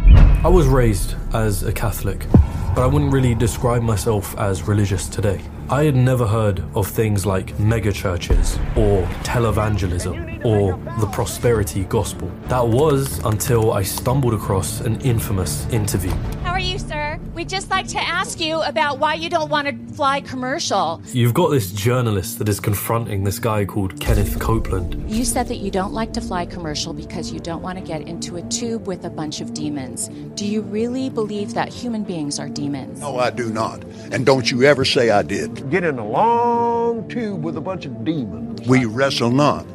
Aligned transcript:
I 0.00 0.48
was 0.48 0.66
raised 0.66 1.14
as 1.32 1.62
a 1.62 1.72
Catholic, 1.72 2.26
but 2.74 2.82
I 2.82 2.86
wouldn't 2.86 3.12
really 3.12 3.34
describe 3.34 3.82
myself 3.82 4.36
as 4.38 4.68
religious 4.68 5.08
today. 5.08 5.40
I 5.68 5.82
had 5.82 5.96
never 5.96 6.28
heard 6.28 6.62
of 6.76 6.86
things 6.86 7.26
like 7.26 7.48
megachurches 7.56 8.56
or 8.76 9.04
televangelism 9.24 10.44
or 10.44 10.78
the 11.00 11.08
prosperity 11.08 11.82
gospel. 11.84 12.30
That 12.44 12.68
was 12.68 13.18
until 13.24 13.72
I 13.72 13.82
stumbled 13.82 14.32
across 14.34 14.80
an 14.80 15.00
infamous 15.00 15.66
interview. 15.70 16.12
How 16.44 16.52
are 16.52 16.60
you, 16.60 16.78
sir? 16.78 17.18
We'd 17.34 17.48
just 17.48 17.68
like 17.68 17.88
to 17.88 17.98
ask 17.98 18.40
you 18.40 18.62
about 18.62 19.00
why 19.00 19.14
you 19.14 19.28
don't 19.28 19.50
want 19.50 19.66
to 19.66 19.94
fly 19.94 20.20
commercial. 20.20 21.02
You've 21.06 21.34
got 21.34 21.48
this 21.50 21.72
journalist 21.72 22.38
that 22.38 22.48
is 22.48 22.60
confronting 22.60 23.24
this 23.24 23.40
guy 23.40 23.64
called 23.64 23.98
Kenneth 24.00 24.38
Copeland. 24.38 25.10
You 25.10 25.24
said 25.24 25.48
that 25.48 25.56
you 25.56 25.72
don't 25.72 25.92
like 25.92 26.12
to 26.12 26.20
fly 26.20 26.46
commercial 26.46 26.92
because 26.92 27.32
you 27.32 27.40
don't 27.40 27.60
want 27.60 27.76
to 27.78 27.84
get 27.84 28.02
into 28.02 28.36
a 28.36 28.42
tube 28.42 28.86
with 28.86 29.04
a 29.04 29.10
bunch 29.10 29.40
of 29.40 29.52
demons. 29.52 30.08
Do 30.36 30.46
you 30.46 30.62
really 30.62 31.10
believe 31.10 31.54
that 31.54 31.70
human 31.70 32.04
beings 32.04 32.38
are 32.38 32.48
demons? 32.48 33.00
No, 33.00 33.18
I 33.18 33.30
do 33.30 33.52
not. 33.52 33.82
And 34.12 34.24
don't 34.24 34.48
you 34.48 34.62
ever 34.62 34.84
say 34.84 35.10
I 35.10 35.22
did. 35.22 35.55
Get 35.62 35.84
in 35.84 35.98
a 35.98 36.06
long 36.06 37.08
tube 37.08 37.42
with 37.42 37.56
a 37.56 37.60
bunch 37.60 37.86
of 37.86 38.04
demons. 38.04 38.66
We 38.68 38.84
wrestle 38.84 39.30
not 39.30 39.66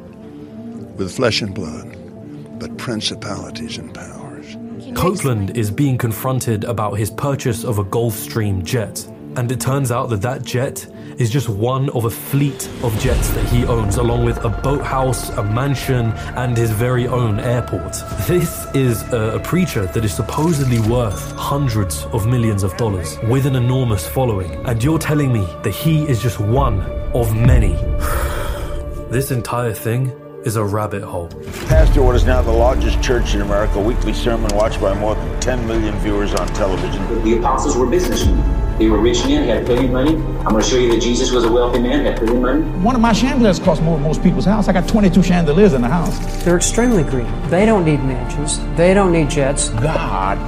with 0.95 1.11
flesh 1.15 1.41
and 1.41 1.53
blood, 1.53 1.97
but 2.59 2.77
principalities 2.77 3.77
and 3.77 3.93
powers. 3.93 4.57
Copeland 4.95 5.57
is 5.57 5.71
being 5.71 5.97
confronted 5.97 6.63
about 6.63 6.93
his 6.93 7.09
purchase 7.11 7.63
of 7.63 7.79
a 7.79 7.83
Gulfstream 7.83 8.63
jet. 8.63 9.05
And 9.35 9.51
it 9.51 9.59
turns 9.59 9.91
out 9.91 10.09
that 10.09 10.21
that 10.21 10.43
jet 10.43 10.85
is 11.22 11.30
just 11.30 11.47
one 11.47 11.88
of 11.91 12.05
a 12.05 12.09
fleet 12.09 12.67
of 12.81 12.97
jets 13.00 13.30
that 13.30 13.45
he 13.50 13.64
owns, 13.66 13.97
along 13.97 14.25
with 14.25 14.44
a 14.44 14.50
boathouse, 14.50 15.30
a 15.30 15.44
mansion, 15.44 16.08
and 16.36 16.58
his 16.58 16.72
very 16.72 17.08
own 17.08 17.39
airport. 17.39 17.94
This 18.28 18.66
is 18.73 19.03
a, 19.13 19.36
a 19.36 19.39
preacher 19.39 19.86
that 19.86 20.03
is 20.03 20.16
supposedly 20.16 20.80
worth 20.80 21.31
hundreds 21.33 22.05
of 22.05 22.25
millions 22.25 22.63
of 22.63 22.75
dollars 22.75 23.19
with 23.30 23.45
an 23.45 23.55
enormous 23.55 24.08
following. 24.08 24.52
And 24.66 24.83
you're 24.83 24.97
telling 24.97 25.31
me 25.31 25.45
that 25.61 25.75
he 25.75 26.08
is 26.08 26.19
just 26.19 26.39
one 26.39 26.81
of 27.13 27.35
many. 27.35 27.73
this 29.11 29.30
entire 29.30 29.73
thing 29.73 30.08
is 30.44 30.56
a 30.56 30.66
rabbit 30.66 31.03
hole. 31.03 31.30
Pastor 31.67 32.02
what 32.02 32.16
is 32.16 32.25
now 32.25 32.41
the 32.41 32.52
largest 32.52 33.00
church 33.03 33.35
in 33.35 33.41
America, 33.41 33.80
weekly 33.80 34.13
sermon 34.13 34.50
watched 34.56 34.81
by 34.81 34.94
more 34.95 35.13
than 35.13 35.39
10 35.39 35.67
million 35.67 35.95
viewers 36.00 36.33
on 36.33 36.47
television. 36.47 37.23
The 37.23 37.38
apostles 37.38 37.78
were 37.78 37.85
businessmen. 37.85 38.60
They 38.81 38.89
were 38.89 38.97
rich 38.97 39.23
men, 39.27 39.47
had 39.47 39.67
plenty 39.67 39.85
of 39.85 39.91
money. 39.91 40.15
I'm 40.15 40.45
going 40.45 40.63
to 40.63 40.67
show 40.67 40.75
you 40.75 40.91
that 40.91 41.01
Jesus 41.01 41.31
was 41.31 41.43
a 41.43 41.51
wealthy 41.51 41.77
man, 41.77 42.03
had 42.03 42.17
plenty 42.17 42.33
of 42.33 42.41
money. 42.41 42.61
One 42.83 42.95
of 42.95 43.01
my 43.01 43.13
chandeliers 43.13 43.59
costs 43.59 43.83
more 43.83 43.95
than 43.95 44.07
most 44.07 44.23
people's 44.23 44.45
house. 44.45 44.67
I 44.67 44.73
got 44.73 44.88
22 44.88 45.21
chandeliers 45.21 45.73
in 45.73 45.83
the 45.83 45.88
house. 45.88 46.17
They're 46.43 46.57
extremely 46.57 47.03
green. 47.03 47.27
They 47.51 47.67
don't 47.67 47.85
need 47.85 48.03
mansions. 48.03 48.57
They 48.75 48.95
don't 48.95 49.11
need 49.11 49.29
jets. 49.29 49.69
God 49.69 50.39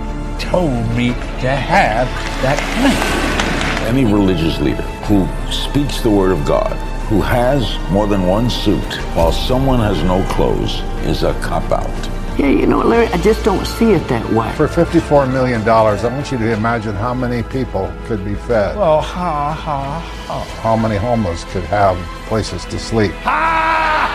told 0.42 0.72
me 0.98 1.10
to 1.10 1.56
have 1.56 2.08
that 2.42 2.58
plan. 2.74 3.96
Any 3.96 4.12
religious 4.12 4.60
leader 4.60 4.82
who 5.06 5.28
speaks 5.52 6.02
the 6.02 6.10
word 6.10 6.32
of 6.32 6.44
God, 6.44 6.74
who 7.10 7.22
has 7.22 7.78
more 7.92 8.08
than 8.08 8.26
one 8.26 8.50
suit, 8.50 8.82
while 9.14 9.32
someone 9.32 9.78
has 9.78 10.02
no 10.02 10.24
clothes, 10.34 10.80
is 11.06 11.22
a 11.22 11.40
cop 11.42 11.72
out. 11.72 12.23
Yeah, 12.38 12.48
you 12.48 12.66
know, 12.66 12.80
Larry, 12.80 13.06
I 13.08 13.18
just 13.18 13.46
don't 13.46 13.64
see 13.64 13.92
it 13.92 14.08
that 14.08 14.28
way. 14.34 14.52
For 14.54 14.68
$54 14.68 15.32
million, 15.32 15.62
I 15.70 15.94
want 16.08 16.32
you 16.32 16.40
to 16.40 16.52
imagine 16.52 16.96
how 16.96 17.14
many 17.14 17.44
people 17.44 17.94
could 18.06 18.26
be 18.26 18.34
fed. 18.34 18.76
Well, 18.76 19.02
ha, 19.02 19.54
ha, 19.54 20.00
ha. 20.00 20.44
How 20.64 20.76
many 20.76 20.96
homeless 20.96 21.44
could 21.54 21.64
have 21.66 21.96
places 22.28 22.66
to 22.66 22.80
sleep. 22.80 23.12
Ha! 23.22 24.10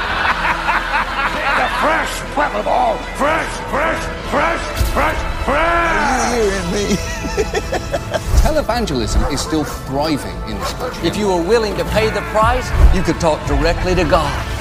the 1.62 1.69
fresh 1.79 2.37
weapon 2.37 2.65
ball! 2.65 2.97
Fresh, 3.15 3.55
fresh, 3.71 4.03
fresh, 4.33 4.62
fresh, 4.91 5.45
fresh! 5.45 5.89
Are 6.11 6.35
you 6.35 6.50
hearing 6.50 6.71
me? 6.73 6.97
Televangelism 8.43 9.33
is 9.33 9.41
still 9.41 9.62
thriving 9.62 10.37
in 10.50 10.59
this 10.59 10.73
country. 10.73 11.06
If 11.06 11.17
you 11.17 11.29
were 11.29 11.43
willing 11.43 11.77
to 11.77 11.85
pay 11.85 12.11
the 12.11 12.23
price, 12.33 12.69
you 12.93 13.03
could 13.03 13.21
talk 13.21 13.39
directly 13.47 13.95
to 13.95 14.03
God. 14.03 14.57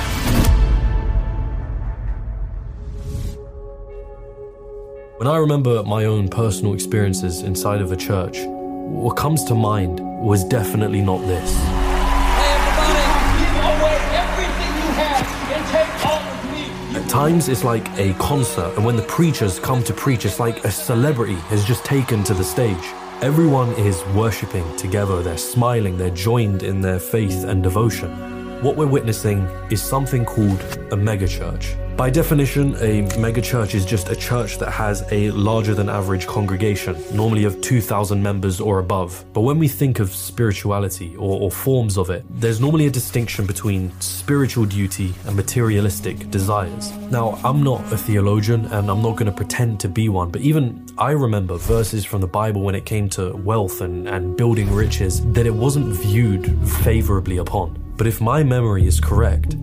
When 5.17 5.28
I 5.28 5.38
remember 5.38 5.81
my 5.81 6.05
own 6.05 6.28
personal 6.29 6.75
experiences 6.75 7.41
inside 7.41 7.81
of 7.81 7.91
a 7.91 7.95
church, 7.95 8.38
what 8.45 9.17
comes 9.17 9.44
to 9.45 9.55
mind 9.55 10.00
was 10.00 10.44
definitely 10.44 11.01
not 11.01 11.25
this. 11.25 11.55
Hey, 11.57 12.53
everybody, 12.53 13.01
give 13.41 13.57
away 13.66 13.97
everything 14.13 14.75
you 14.77 14.91
have 14.94 15.25
and 15.53 15.66
take 15.72 16.06
all 16.06 16.22
of 16.22 16.94
me. 16.94 17.00
At 17.00 17.09
times, 17.09 17.50
it's 17.50 17.63
like 17.63 17.89
a 17.97 18.13
concert, 18.19 18.72
and 18.75 18.85
when 18.85 18.95
the 18.95 19.01
preachers 19.01 19.57
come 19.57 19.83
to 19.85 19.94
preach, 19.94 20.23
it's 20.23 20.39
like 20.39 20.63
a 20.63 20.69
celebrity 20.69 21.33
has 21.50 21.66
just 21.66 21.83
taken 21.83 22.23
to 22.25 22.35
the 22.35 22.44
stage. 22.44 22.94
Everyone 23.23 23.72
is 23.72 24.06
worshipping 24.13 24.77
together, 24.77 25.23
they're 25.23 25.39
smiling, 25.39 25.97
they're 25.97 26.11
joined 26.11 26.61
in 26.61 26.79
their 26.79 27.00
faith 27.00 27.44
and 27.44 27.63
devotion. 27.63 28.61
What 28.61 28.75
we're 28.75 28.85
witnessing 28.85 29.47
is 29.72 29.81
something 29.81 30.25
called 30.25 30.61
a 30.91 30.95
megachurch. 30.95 31.86
By 31.97 32.11
definition, 32.11 32.75
a 32.75 33.01
megachurch 33.17 33.73
is 33.73 33.83
just 33.83 34.09
a 34.09 34.15
church 34.15 34.59
that 34.59 34.69
has 34.69 35.03
a 35.11 35.31
larger 35.31 35.73
than 35.73 35.89
average 35.89 36.27
congregation, 36.27 36.95
normally 37.11 37.45
of 37.45 37.59
2,000 37.61 38.21
members 38.21 38.61
or 38.61 38.77
above. 38.77 39.25
But 39.33 39.41
when 39.41 39.57
we 39.57 39.67
think 39.67 39.99
of 39.99 40.13
spirituality 40.13 41.15
or, 41.15 41.41
or, 41.41 41.49
forms 41.49 41.97
of 41.97 42.11
it, 42.11 42.23
there's 42.29 42.61
normally 42.61 42.85
a 42.85 42.91
distinction 42.91 43.47
between 43.47 43.91
spiritual 43.99 44.65
duty 44.65 45.15
and 45.25 45.35
materialistic 45.35 46.29
desires. 46.29 46.91
Now, 47.09 47.39
I'm 47.43 47.63
not 47.63 47.81
a 47.91 47.97
theologian 47.97 48.65
and 48.65 48.91
I'm 48.91 49.01
not 49.01 49.13
going 49.13 49.25
to 49.25 49.31
pretend 49.35 49.79
to 49.79 49.89
be 49.89 50.07
one, 50.07 50.29
but 50.29 50.41
even 50.41 50.85
I 50.99 51.11
remember 51.11 51.57
verses 51.57 52.05
from 52.05 52.21
the 52.21 52.27
Bible 52.27 52.61
when 52.61 52.75
it 52.75 52.85
came 52.85 53.09
to 53.09 53.35
wealth 53.37 53.81
and, 53.81 54.07
and 54.07 54.37
building 54.37 54.71
riches 54.71 55.25
that 55.33 55.47
it 55.47 55.55
wasn't 55.55 55.95
viewed 55.95 56.45
favorably 56.83 57.37
upon. 57.37 57.83
But 57.97 58.05
if 58.05 58.21
my 58.21 58.43
memory 58.43 58.85
is 58.85 58.99
correct, 58.99 59.55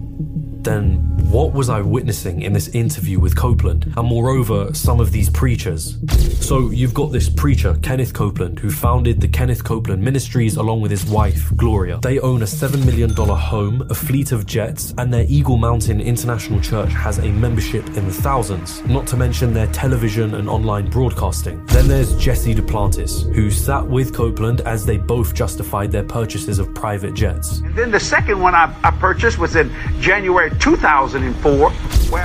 then 0.64 1.14
what 1.30 1.52
was 1.52 1.69
I 1.69 1.80
witnessing 1.80 2.42
in 2.42 2.52
this 2.52 2.69
interview 2.69 3.19
with 3.19 3.36
Copeland? 3.36 3.92
And 3.97 4.08
moreover, 4.08 4.72
some 4.72 5.00
of 5.00 5.12
these 5.12 5.28
preachers. 5.28 5.97
So 6.41 6.70
you've 6.70 6.94
got 6.94 7.12
this 7.12 7.28
preacher, 7.28 7.76
Kenneth 7.82 8.14
Copeland, 8.14 8.58
who 8.58 8.70
founded 8.70 9.20
the 9.20 9.28
Kenneth 9.28 9.64
Copeland 9.64 10.02
Ministries 10.02 10.56
along 10.56 10.80
with 10.80 10.91
his 10.91 11.04
wife, 11.06 11.54
Gloria. 11.56 11.98
They 12.02 12.19
own 12.20 12.42
a 12.42 12.47
$7 12.47 12.84
million 12.84 13.10
home, 13.14 13.86
a 13.91 13.94
fleet 13.94 14.32
of 14.32 14.47
jets, 14.47 14.94
and 14.98 15.12
their 15.12 15.25
Eagle 15.28 15.56
Mountain 15.56 16.00
International 16.00 16.60
Church 16.60 16.91
has 16.92 17.19
a 17.19 17.28
membership 17.28 17.86
in 17.96 18.06
the 18.06 18.12
thousands, 18.12 18.82
not 18.84 19.06
to 19.08 19.16
mention 19.16 19.52
their 19.52 19.66
television 19.69 20.34
and 20.34 20.48
online 20.48 20.88
broadcasting. 20.88 21.64
Then 21.66 21.88
there's 21.88 22.16
Jesse 22.16 22.54
Duplantis, 22.54 23.32
who 23.34 23.50
sat 23.50 23.86
with 23.86 24.14
Copeland 24.14 24.60
as 24.62 24.86
they 24.86 24.96
both 24.96 25.34
justified 25.34 25.91
their 25.91 26.04
purchases 26.04 26.58
of 26.58 26.75
private 26.75 27.14
jets. 27.14 27.58
And 27.58 27.75
then 27.75 27.90
the 27.90 28.00
second 28.00 28.40
one 28.40 28.55
I, 28.55 28.75
I 28.84 28.90
purchased 28.93 29.38
was 29.38 29.56
in 29.56 29.72
January 30.00 30.50
2004. 30.60 31.70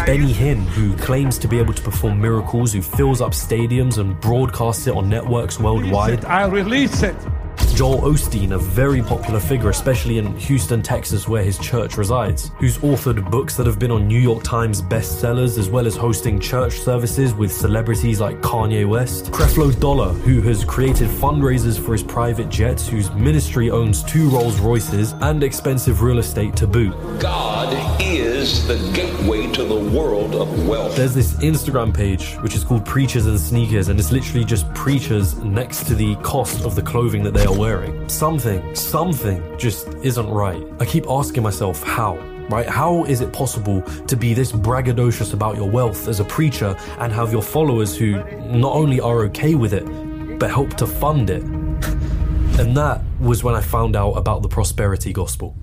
Benny 0.05 0.33
Hinn, 0.33 0.65
who 0.65 0.95
claims 0.97 1.37
to 1.39 1.47
be 1.47 1.57
able 1.59 1.73
to 1.73 1.81
perform 1.81 2.21
miracles, 2.21 2.73
who 2.73 2.81
fills 2.81 3.21
up 3.21 3.31
stadiums 3.31 3.97
and 3.97 4.19
broadcasts 4.21 4.87
it 4.87 4.95
on 4.95 5.09
networks 5.09 5.59
worldwide. 5.59 6.25
I'll 6.25 6.51
release 6.51 7.03
it. 7.03 7.15
Joel 7.79 8.01
Osteen, 8.01 8.51
a 8.51 8.57
very 8.57 9.01
popular 9.01 9.39
figure, 9.39 9.69
especially 9.69 10.17
in 10.17 10.35
Houston, 10.35 10.81
Texas, 10.81 11.29
where 11.29 11.41
his 11.41 11.57
church 11.57 11.95
resides, 11.97 12.51
who's 12.57 12.77
authored 12.79 13.31
books 13.31 13.55
that 13.55 13.65
have 13.65 13.79
been 13.79 13.89
on 13.89 14.05
New 14.05 14.19
York 14.19 14.43
Times 14.43 14.81
bestsellers, 14.81 15.57
as 15.57 15.69
well 15.69 15.87
as 15.87 15.95
hosting 15.95 16.41
church 16.41 16.73
services 16.79 17.33
with 17.33 17.53
celebrities 17.53 18.19
like 18.19 18.41
Kanye 18.41 18.85
West. 18.85 19.31
Creflo 19.31 19.79
Dollar, 19.79 20.09
who 20.09 20.41
has 20.41 20.65
created 20.65 21.07
fundraisers 21.07 21.79
for 21.79 21.93
his 21.93 22.03
private 22.03 22.49
jets, 22.49 22.85
whose 22.85 23.09
ministry 23.11 23.69
owns 23.69 24.03
two 24.03 24.27
Rolls 24.27 24.59
Royces 24.59 25.13
and 25.21 25.41
expensive 25.41 26.01
real 26.01 26.19
estate 26.19 26.57
to 26.57 26.67
boot. 26.67 26.93
God 27.21 27.73
is 28.01 28.67
the 28.67 28.75
gateway 28.93 29.49
to 29.53 29.63
the 29.63 29.79
world 29.97 30.35
of 30.35 30.67
wealth. 30.67 30.97
There's 30.97 31.13
this 31.13 31.35
Instagram 31.35 31.93
page 31.93 32.33
which 32.41 32.55
is 32.55 32.65
called 32.65 32.85
Preachers 32.85 33.25
and 33.25 33.39
Sneakers, 33.39 33.87
and 33.87 33.97
it's 33.97 34.11
literally 34.11 34.43
just 34.43 34.69
preachers 34.73 35.37
next 35.37 35.87
to 35.87 35.95
the 35.95 36.17
cost 36.17 36.65
of 36.65 36.75
the 36.75 36.81
clothing 36.81 37.23
that 37.23 37.33
they 37.33 37.45
are 37.45 37.57
wearing. 37.57 37.68
Something, 38.09 38.75
something 38.75 39.57
just 39.57 39.87
isn't 40.01 40.27
right. 40.27 40.63
I 40.79 40.85
keep 40.85 41.05
asking 41.07 41.43
myself 41.43 41.83
how. 41.83 42.17
right? 42.49 42.67
How 42.67 43.03
is 43.05 43.21
it 43.21 43.31
possible 43.31 43.83
to 44.07 44.15
be 44.15 44.33
this 44.33 44.51
braggadocious 44.51 45.33
about 45.33 45.55
your 45.55 45.69
wealth 45.69 46.07
as 46.07 46.19
a 46.19 46.25
preacher 46.25 46.75
and 46.97 47.13
have 47.13 47.31
your 47.31 47.43
followers 47.43 47.95
who 47.95 48.23
not 48.49 48.73
only 48.73 48.99
are 48.99 49.19
okay 49.25 49.53
with 49.53 49.73
it, 49.73 49.85
but 50.39 50.49
help 50.49 50.73
to 50.77 50.87
fund 50.87 51.29
it? 51.29 51.43
And 52.59 52.75
that 52.75 53.01
was 53.21 53.41
when 53.41 53.55
I 53.55 53.61
found 53.61 53.95
out 53.95 54.13
about 54.13 54.41
the 54.41 54.49
prosperity 54.49 55.13
gospel. 55.13 55.55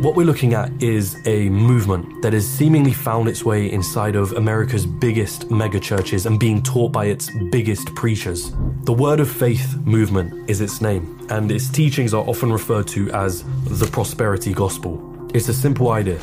What 0.00 0.14
we're 0.14 0.26
looking 0.26 0.54
at 0.54 0.80
is 0.80 1.20
a 1.26 1.48
movement 1.48 2.22
that 2.22 2.32
has 2.32 2.46
seemingly 2.48 2.92
found 2.92 3.28
its 3.28 3.44
way 3.44 3.68
inside 3.68 4.14
of 4.14 4.30
America's 4.34 4.86
biggest 4.86 5.48
megachurches 5.48 6.24
and 6.24 6.38
being 6.38 6.62
taught 6.62 6.92
by 6.92 7.06
its 7.06 7.28
biggest 7.50 7.92
preachers. 7.96 8.52
The 8.84 8.92
Word 8.92 9.18
of 9.18 9.28
Faith 9.28 9.76
movement 9.78 10.48
is 10.48 10.60
its 10.60 10.80
name, 10.80 11.26
and 11.30 11.50
its 11.50 11.68
teachings 11.68 12.14
are 12.14 12.24
often 12.28 12.52
referred 12.52 12.86
to 12.88 13.10
as 13.10 13.42
the 13.64 13.86
prosperity 13.86 14.52
gospel. 14.52 15.02
It's 15.34 15.48
a 15.48 15.52
simple 15.52 15.90
idea. 15.90 16.20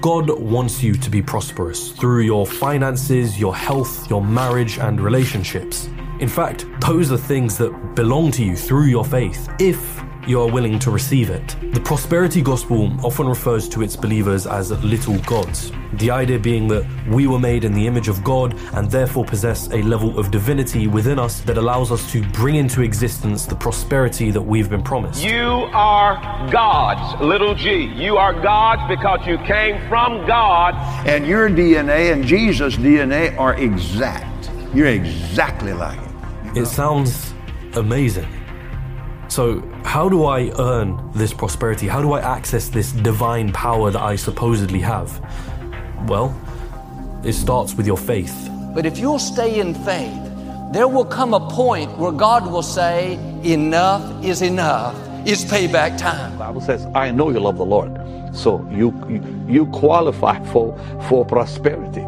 God 0.00 0.30
wants 0.30 0.82
you 0.82 0.94
to 0.94 1.10
be 1.10 1.20
prosperous 1.20 1.92
through 1.92 2.22
your 2.22 2.46
finances, 2.46 3.38
your 3.38 3.54
health, 3.54 4.08
your 4.08 4.24
marriage, 4.24 4.78
and 4.78 4.98
relationships. 5.02 5.86
In 6.20 6.30
fact, 6.30 6.64
those 6.80 7.12
are 7.12 7.18
things 7.18 7.58
that 7.58 7.94
belong 7.94 8.30
to 8.32 8.42
you 8.42 8.56
through 8.56 8.86
your 8.86 9.04
faith, 9.04 9.50
if 9.60 10.02
you 10.28 10.42
are 10.42 10.50
willing 10.50 10.78
to 10.78 10.90
receive 10.90 11.30
it. 11.30 11.56
The 11.72 11.80
prosperity 11.80 12.42
gospel 12.42 12.92
often 13.02 13.26
refers 13.26 13.66
to 13.70 13.82
its 13.82 13.96
believers 13.96 14.46
as 14.46 14.70
little 14.84 15.18
gods. 15.20 15.72
The 15.94 16.10
idea 16.10 16.38
being 16.38 16.68
that 16.68 16.86
we 17.08 17.26
were 17.26 17.38
made 17.38 17.64
in 17.64 17.72
the 17.72 17.86
image 17.86 18.08
of 18.08 18.22
God 18.22 18.54
and 18.74 18.90
therefore 18.90 19.24
possess 19.24 19.68
a 19.68 19.80
level 19.80 20.18
of 20.18 20.30
divinity 20.30 20.86
within 20.86 21.18
us 21.18 21.40
that 21.40 21.56
allows 21.56 21.90
us 21.90 22.12
to 22.12 22.22
bring 22.32 22.56
into 22.56 22.82
existence 22.82 23.46
the 23.46 23.54
prosperity 23.54 24.30
that 24.30 24.42
we've 24.42 24.68
been 24.68 24.82
promised. 24.82 25.24
You 25.24 25.66
are 25.72 26.16
God's, 26.52 27.22
little 27.22 27.54
g. 27.54 27.84
You 27.96 28.18
are 28.18 28.34
God's 28.34 28.86
because 28.86 29.26
you 29.26 29.38
came 29.38 29.88
from 29.88 30.26
God. 30.26 30.74
And 31.06 31.26
your 31.26 31.48
DNA 31.48 32.12
and 32.12 32.22
Jesus' 32.22 32.76
DNA 32.76 33.34
are 33.38 33.54
exact. 33.54 34.50
You're 34.74 34.88
exactly 34.88 35.72
like 35.72 35.98
it. 35.98 36.58
It 36.58 36.66
sounds 36.66 37.32
amazing. 37.74 38.28
So, 39.28 39.60
how 39.84 40.08
do 40.08 40.24
I 40.24 40.50
earn 40.58 40.98
this 41.12 41.34
prosperity? 41.34 41.86
How 41.86 42.00
do 42.00 42.12
I 42.12 42.20
access 42.20 42.68
this 42.68 42.92
divine 42.92 43.52
power 43.52 43.90
that 43.90 44.00
I 44.00 44.16
supposedly 44.16 44.80
have? 44.80 45.20
Well, 46.08 46.34
it 47.24 47.34
starts 47.34 47.74
with 47.74 47.86
your 47.86 47.98
faith. 47.98 48.48
But 48.74 48.86
if 48.86 48.96
you'll 48.96 49.18
stay 49.18 49.60
in 49.60 49.74
faith, 49.74 50.18
there 50.72 50.88
will 50.88 51.04
come 51.04 51.34
a 51.34 51.40
point 51.50 51.98
where 51.98 52.12
God 52.12 52.50
will 52.50 52.62
say, 52.62 53.18
Enough 53.42 54.24
is 54.24 54.40
enough. 54.40 54.96
It's 55.26 55.44
payback 55.44 55.98
time. 55.98 56.32
The 56.32 56.38
Bible 56.38 56.60
says, 56.62 56.86
I 56.94 57.10
know 57.10 57.30
you 57.30 57.38
love 57.38 57.58
the 57.58 57.66
Lord. 57.66 57.92
So 58.34 58.66
you, 58.70 58.94
you, 59.08 59.44
you 59.46 59.66
qualify 59.66 60.42
for, 60.46 60.78
for 61.08 61.26
prosperity. 61.26 62.04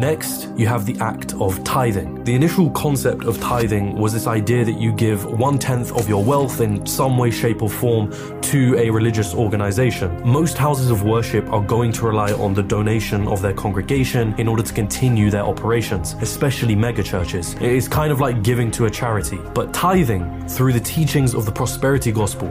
Next, 0.00 0.48
you 0.56 0.66
have 0.66 0.86
the 0.86 0.98
act 0.98 1.34
of 1.34 1.62
tithing. 1.62 2.24
The 2.24 2.34
initial 2.34 2.70
concept 2.70 3.24
of 3.24 3.38
tithing 3.38 3.96
was 3.96 4.14
this 4.14 4.26
idea 4.26 4.64
that 4.64 4.80
you 4.80 4.94
give 4.94 5.26
one 5.26 5.58
tenth 5.58 5.92
of 5.94 6.08
your 6.08 6.24
wealth 6.24 6.62
in 6.62 6.86
some 6.86 7.18
way, 7.18 7.30
shape, 7.30 7.60
or 7.60 7.68
form 7.68 8.10
to 8.40 8.78
a 8.78 8.88
religious 8.88 9.34
organization. 9.34 10.26
Most 10.26 10.56
houses 10.56 10.90
of 10.90 11.02
worship 11.02 11.46
are 11.52 11.60
going 11.60 11.92
to 11.92 12.06
rely 12.06 12.32
on 12.32 12.54
the 12.54 12.62
donation 12.62 13.28
of 13.28 13.42
their 13.42 13.52
congregation 13.52 14.34
in 14.38 14.48
order 14.48 14.62
to 14.62 14.72
continue 14.72 15.30
their 15.30 15.44
operations, 15.44 16.14
especially 16.22 16.74
megachurches. 16.74 17.54
It 17.56 17.70
is 17.70 17.86
kind 17.86 18.10
of 18.10 18.20
like 18.20 18.42
giving 18.42 18.70
to 18.70 18.86
a 18.86 18.90
charity. 18.90 19.38
But 19.52 19.74
tithing, 19.74 20.48
through 20.48 20.72
the 20.72 20.80
teachings 20.80 21.34
of 21.34 21.44
the 21.44 21.52
prosperity 21.52 22.10
gospel, 22.10 22.50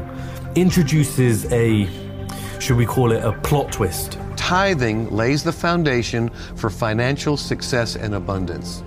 introduces 0.54 1.52
a, 1.52 1.90
should 2.60 2.78
we 2.78 2.86
call 2.86 3.12
it 3.12 3.24
a 3.24 3.32
plot 3.32 3.72
twist? 3.72 4.20
Tithing 4.36 5.10
lays 5.10 5.44
the 5.44 5.52
foundation 5.52 6.30
for 6.56 6.70
financial 6.70 7.38
success 7.38 7.96
and 7.96 8.14
abundance. 8.14 8.84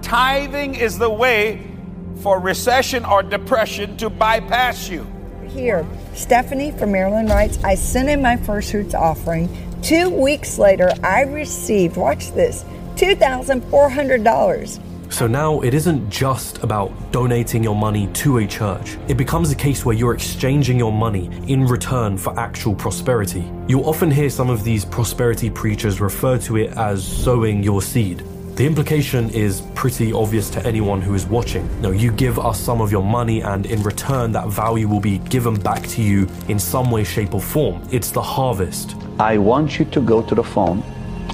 Tithing 0.00 0.76
is 0.76 0.98
the 0.98 1.10
way 1.10 1.66
for 2.22 2.38
recession 2.38 3.04
or 3.04 3.22
depression 3.22 3.96
to 3.96 4.08
bypass 4.08 4.88
you. 4.88 5.06
Here, 5.48 5.86
Stephanie 6.14 6.70
from 6.70 6.92
Maryland 6.92 7.28
writes 7.30 7.58
I 7.64 7.74
sent 7.74 8.08
in 8.08 8.22
my 8.22 8.36
first 8.36 8.70
fruits 8.70 8.94
offering. 8.94 9.48
Two 9.82 10.08
weeks 10.10 10.56
later, 10.58 10.90
I 11.02 11.22
received, 11.22 11.96
watch 11.96 12.32
this, 12.32 12.64
$2,400. 12.94 14.80
So 15.14 15.28
now 15.28 15.60
it 15.60 15.74
isn't 15.74 16.10
just 16.10 16.58
about 16.64 16.90
donating 17.12 17.62
your 17.62 17.76
money 17.76 18.08
to 18.14 18.38
a 18.38 18.46
church. 18.48 18.98
It 19.06 19.16
becomes 19.16 19.52
a 19.52 19.54
case 19.54 19.84
where 19.84 19.94
you're 19.94 20.12
exchanging 20.12 20.76
your 20.76 20.90
money 20.90 21.30
in 21.46 21.66
return 21.66 22.18
for 22.18 22.36
actual 22.36 22.74
prosperity. 22.74 23.48
You'll 23.68 23.88
often 23.88 24.10
hear 24.10 24.28
some 24.28 24.50
of 24.50 24.64
these 24.64 24.84
prosperity 24.84 25.50
preachers 25.50 26.00
refer 26.00 26.36
to 26.38 26.56
it 26.56 26.76
as 26.76 27.06
sowing 27.06 27.62
your 27.62 27.80
seed. 27.80 28.24
The 28.56 28.66
implication 28.66 29.30
is 29.30 29.60
pretty 29.76 30.12
obvious 30.12 30.50
to 30.50 30.66
anyone 30.66 31.00
who 31.00 31.14
is 31.14 31.26
watching. 31.26 31.64
Know, 31.80 31.92
you 31.92 32.10
give 32.10 32.40
us 32.40 32.58
some 32.58 32.80
of 32.80 32.90
your 32.90 33.04
money, 33.04 33.40
and 33.40 33.66
in 33.66 33.84
return, 33.84 34.32
that 34.32 34.48
value 34.48 34.88
will 34.88 34.98
be 34.98 35.18
given 35.18 35.54
back 35.54 35.86
to 35.90 36.02
you 36.02 36.26
in 36.48 36.58
some 36.58 36.90
way, 36.90 37.04
shape, 37.04 37.34
or 37.34 37.40
form. 37.40 37.88
It's 37.92 38.10
the 38.10 38.22
harvest. 38.22 38.96
I 39.20 39.38
want 39.38 39.78
you 39.78 39.84
to 39.84 40.00
go 40.00 40.22
to 40.22 40.34
the 40.34 40.42
phone 40.42 40.82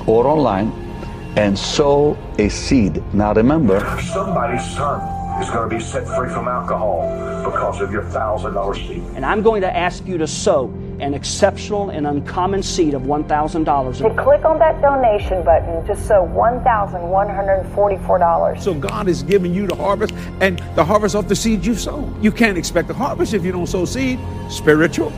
or 0.07 0.27
online 0.27 0.90
and 1.37 1.59
sow 1.59 2.17
a 2.39 2.49
seed. 2.49 3.03
Now 3.15 3.33
remember, 3.33 3.81
somebody's 4.03 4.65
son 4.75 5.01
is 5.41 5.49
going 5.51 5.69
to 5.69 5.77
be 5.77 5.83
set 5.83 6.07
free 6.07 6.29
from 6.29 6.47
alcohol 6.49 7.03
because 7.45 7.81
of 7.81 7.93
your 7.93 8.05
thousand 8.05 8.55
dollar 8.55 8.75
seed. 8.75 9.03
And 9.15 9.25
I'm 9.25 9.43
going 9.43 9.61
to 9.63 9.75
ask 9.75 10.07
you 10.07 10.19
to 10.19 10.27
sow 10.27 10.69
an 10.99 11.15
exceptional 11.15 11.89
and 11.91 12.07
uncommon 12.07 12.63
seed 12.63 12.93
of 12.93 13.01
$1,000. 13.03 13.97
To 13.97 14.11
click 14.23 14.45
on 14.45 14.59
that 14.59 14.83
donation 14.83 15.43
button 15.43 15.83
to 15.87 15.97
sow 15.97 16.27
$1,144. 16.27 18.61
So 18.61 18.75
God 18.75 19.09
is 19.09 19.23
giving 19.23 19.55
you 19.55 19.67
the 19.67 19.77
harvest 19.77 20.13
and 20.41 20.59
the 20.75 20.85
harvest 20.85 21.15
of 21.15 21.27
the 21.29 21.37
seed 21.37 21.65
you 21.65 21.75
sown. 21.75 22.23
You 22.23 22.31
can't 22.31 22.59
expect 22.59 22.91
a 22.91 22.95
harvest 22.95 23.33
if 23.33 23.43
you 23.45 23.53
don't 23.53 23.67
sow 23.67 23.87
seed, 23.87 24.21
spiritual, 24.51 25.11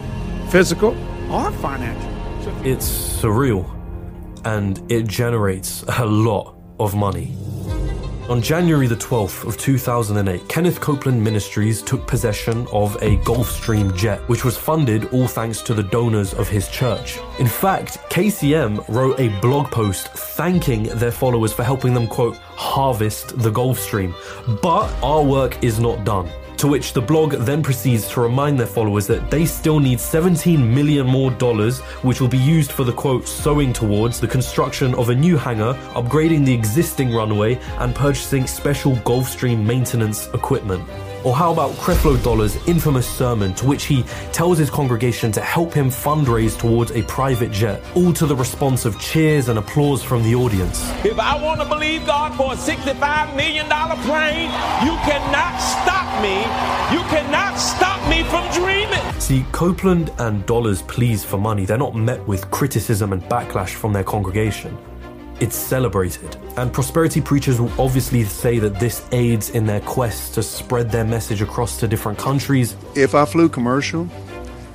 physical, 0.51 0.97
or 1.33 1.51
financial. 1.51 2.13
It's 2.65 2.89
surreal 2.89 3.67
and 4.45 4.81
it 4.91 5.07
generates 5.07 5.83
a 5.99 6.07
lot 6.07 6.57
of 6.79 6.95
money. 6.95 7.37
On 8.29 8.41
January 8.41 8.87
the 8.87 8.97
12th 8.97 9.47
of 9.47 9.59
2008, 9.59 10.49
Kenneth 10.49 10.81
Copeland 10.81 11.23
Ministries 11.23 11.83
took 11.83 12.07
possession 12.07 12.67
of 12.73 12.95
a 13.03 13.17
Gulfstream 13.19 13.95
jet, 13.97 14.21
which 14.29 14.45
was 14.45 14.57
funded 14.57 15.13
all 15.13 15.27
thanks 15.27 15.61
to 15.63 15.75
the 15.75 15.83
donors 15.83 16.33
of 16.33 16.49
his 16.49 16.69
church. 16.69 17.19
In 17.41 17.49
fact, 17.49 17.99
KCM 18.11 18.89
wrote 18.89 19.19
a 19.19 19.29
blog 19.41 19.71
post 19.73 20.07
thanking 20.09 20.85
their 20.85 21.11
followers 21.11 21.53
for 21.53 21.65
helping 21.65 21.95
them, 21.95 22.07
quote, 22.07 22.37
harvest 22.37 23.37
the 23.41 23.51
Gulfstream. 23.51 24.15
But 24.63 24.89
our 25.03 25.25
work 25.25 25.63
is 25.65 25.81
not 25.81 26.05
done. 26.05 26.31
To 26.63 26.69
which 26.69 26.93
the 26.93 27.01
blog 27.01 27.33
then 27.33 27.61
proceeds 27.61 28.09
to 28.11 28.21
remind 28.21 28.57
their 28.57 28.69
followers 28.69 29.09
that 29.09 29.33
they 29.33 29.47
still 29.47 29.81
need 29.81 29.99
17 29.99 30.73
million 30.73 31.05
more 31.05 31.33
dollars, 31.33 31.81
which 32.05 32.21
will 32.21 32.29
be 32.29 32.39
used 32.39 32.71
for 32.71 32.85
the 32.85 32.93
quote, 32.93 33.27
sowing 33.27 33.73
towards 33.73 34.21
the 34.21 34.29
construction 34.29 34.95
of 34.95 35.09
a 35.09 35.15
new 35.17 35.37
hangar, 35.37 35.75
upgrading 35.95 36.45
the 36.45 36.55
existing 36.55 37.13
runway, 37.13 37.59
and 37.81 37.93
purchasing 37.97 38.47
special 38.47 38.93
Gulfstream 38.99 39.65
maintenance 39.65 40.29
equipment. 40.35 40.89
Or 41.25 41.35
how 41.35 41.53
about 41.53 41.71
Creflo 41.73 42.23
Dollar's 42.23 42.57
infamous 42.67 43.09
sermon, 43.09 43.55
to 43.55 43.67
which 43.67 43.85
he 43.85 44.03
tells 44.33 44.59
his 44.59 44.71
congregation 44.71 45.31
to 45.33 45.41
help 45.41 45.73
him 45.73 45.89
fundraise 45.89 46.59
towards 46.59 46.91
a 46.93 47.03
private 47.03 47.53
jet, 47.53 47.83
all 47.95 48.13
to 48.15 48.27
the 48.27 48.35
response 48.35 48.85
of 48.85 48.99
cheers 49.01 49.49
and 49.49 49.59
applause 49.59 50.03
from 50.03 50.23
the 50.23 50.35
audience. 50.35 50.91
If 51.05 51.19
I 51.19 51.41
want 51.43 51.61
to 51.61 51.67
believe 51.69 52.07
God 52.07 52.35
for 52.37 52.53
a 52.53 52.57
$65 52.57 53.37
million 53.37 53.67
plane, 53.67 54.51
you 54.85 54.95
cannot 55.07 55.59
stop 55.59 56.23
me. 56.23 56.39
You 56.95 57.03
cannot 57.09 57.57
stop 57.57 58.09
me 58.09 58.23
from 58.25 58.51
dreaming. 58.53 59.21
See, 59.21 59.45
Copeland 59.53 60.13
and 60.19 60.45
Dollar's 60.47 60.83
pleas 60.83 61.25
for 61.25 61.39
money, 61.39 61.65
they're 61.65 61.79
not 61.79 61.95
met 61.95 62.27
with 62.27 62.51
criticism 62.51 63.13
and 63.13 63.23
backlash 63.23 63.71
from 63.71 63.93
their 63.93 64.05
congregation 64.05 64.77
it's 65.43 65.57
celebrated. 65.57 66.37
And 66.57 66.73
prosperity 66.73 67.21
preachers 67.21 67.61
will 67.61 67.73
obviously 67.77 68.23
say 68.23 68.61
that 68.61 68.79
this 68.79 69.05
aids 69.11 69.51
in 69.51 69.67
their 69.67 69.81
quest 69.81 70.35
to 70.35 70.43
spread 70.43 70.91
their 70.91 71.05
message 71.05 71.43
across 71.43 71.81
to 71.81 71.89
different 71.89 72.17
countries. 72.17 72.77
If 72.95 73.17
I 73.17 73.25
flew 73.25 73.49
commercial, 73.49 74.09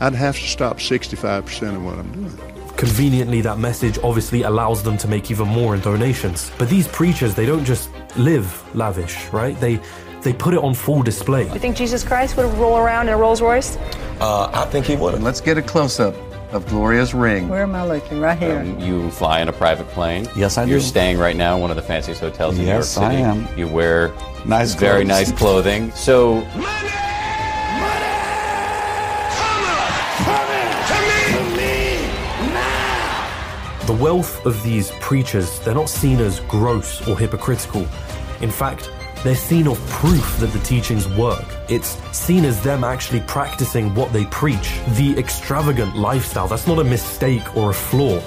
I'd 0.02 0.14
have 0.14 0.36
to 0.36 0.46
stop 0.46 0.80
65% 0.80 1.76
of 1.76 1.86
what 1.86 1.98
I'm 1.98 2.12
doing. 2.12 2.38
Conveniently, 2.76 3.40
that 3.42 3.60
message 3.60 3.98
obviously 4.04 4.44
allows 4.44 4.84
them 4.84 4.98
to 4.98 5.08
make 5.08 5.32
even 5.32 5.48
more 5.48 5.74
in 5.74 5.80
donations. 5.80 6.52
But 6.58 6.68
these 6.70 6.88
preachers, 6.90 7.34
they 7.34 7.46
don't 7.46 7.64
just 7.64 7.90
live 8.18 8.46
lavish, 8.76 9.32
right? 9.32 9.58
They 9.62 9.80
they 10.22 10.34
put 10.34 10.54
it 10.54 10.60
on 10.60 10.74
full 10.74 11.02
display. 11.02 11.44
You 11.54 11.60
think 11.60 11.78
Jesus 11.78 12.04
Christ 12.04 12.36
would 12.36 12.52
roll 12.58 12.78
around 12.78 13.08
in 13.08 13.14
a 13.14 13.18
Rolls 13.18 13.42
Royce? 13.42 13.78
Uh, 14.20 14.50
I 14.54 14.66
think 14.66 14.86
he 14.88 14.96
would. 14.96 15.22
Let's 15.24 15.40
get 15.40 15.58
a 15.58 15.62
close 15.62 16.00
up 16.00 16.14
of 16.52 16.66
Gloria's 16.68 17.14
ring. 17.14 17.48
Where 17.50 17.64
am 17.64 17.76
I 17.76 17.84
looking? 17.86 18.20
Right 18.20 18.38
here. 18.38 18.60
Um, 18.60 18.80
you 18.80 19.12
fly 19.12 19.42
in 19.42 19.50
a 19.50 19.54
private 19.54 19.88
plane. 19.90 20.28
Yes, 20.36 20.58
I 20.58 20.64
You're 20.64 20.80
do. 20.80 20.86
staying 20.86 21.18
right 21.18 21.36
now 21.36 21.56
in 21.56 21.62
one 21.62 21.70
of 21.70 21.76
the 21.76 21.82
fanciest 21.82 22.22
hotels 22.22 22.58
in 22.58 22.66
yes, 22.66 22.68
New 22.68 22.74
York 22.74 22.84
City. 23.12 23.22
Yes, 23.22 23.38
I 23.38 23.52
am. 23.52 23.58
You 23.58 23.68
wear 23.68 24.14
nice, 24.46 24.74
very 24.74 25.04
clothes. 25.04 25.08
nice 25.08 25.32
clothing. 25.32 25.92
So. 25.92 26.36
Money! 26.36 26.90
Money! 27.80 28.08
The 33.86 33.94
wealth 33.94 34.46
of 34.46 34.62
these 34.64 34.92
preachers, 35.00 35.60
they're 35.60 35.74
not 35.74 35.90
seen 35.90 36.20
as 36.20 36.42
gross 36.42 37.08
or 37.08 37.18
hypocritical. 37.18 37.88
In 38.42 38.52
fact, 38.52 38.92
they're 39.24 39.36
seen 39.36 39.68
as 39.68 39.80
proof 39.90 40.40
that 40.40 40.48
the 40.48 40.60
teachings 40.60 41.08
work. 41.10 41.46
It's 41.70 41.98
seen 42.16 42.46
as 42.46 42.62
them 42.64 42.84
actually 42.84 43.22
practicing 43.22 43.94
what 43.94 44.14
they 44.14 44.26
preach. 44.26 44.80
The 44.96 45.18
extravagant 45.18 45.98
lifestyle, 45.98 46.48
that's 46.48 46.66
not 46.66 46.80
a 46.80 46.84
mistake 46.84 47.58
or 47.58 47.72
a 47.72 47.74
flaw. 47.74 48.22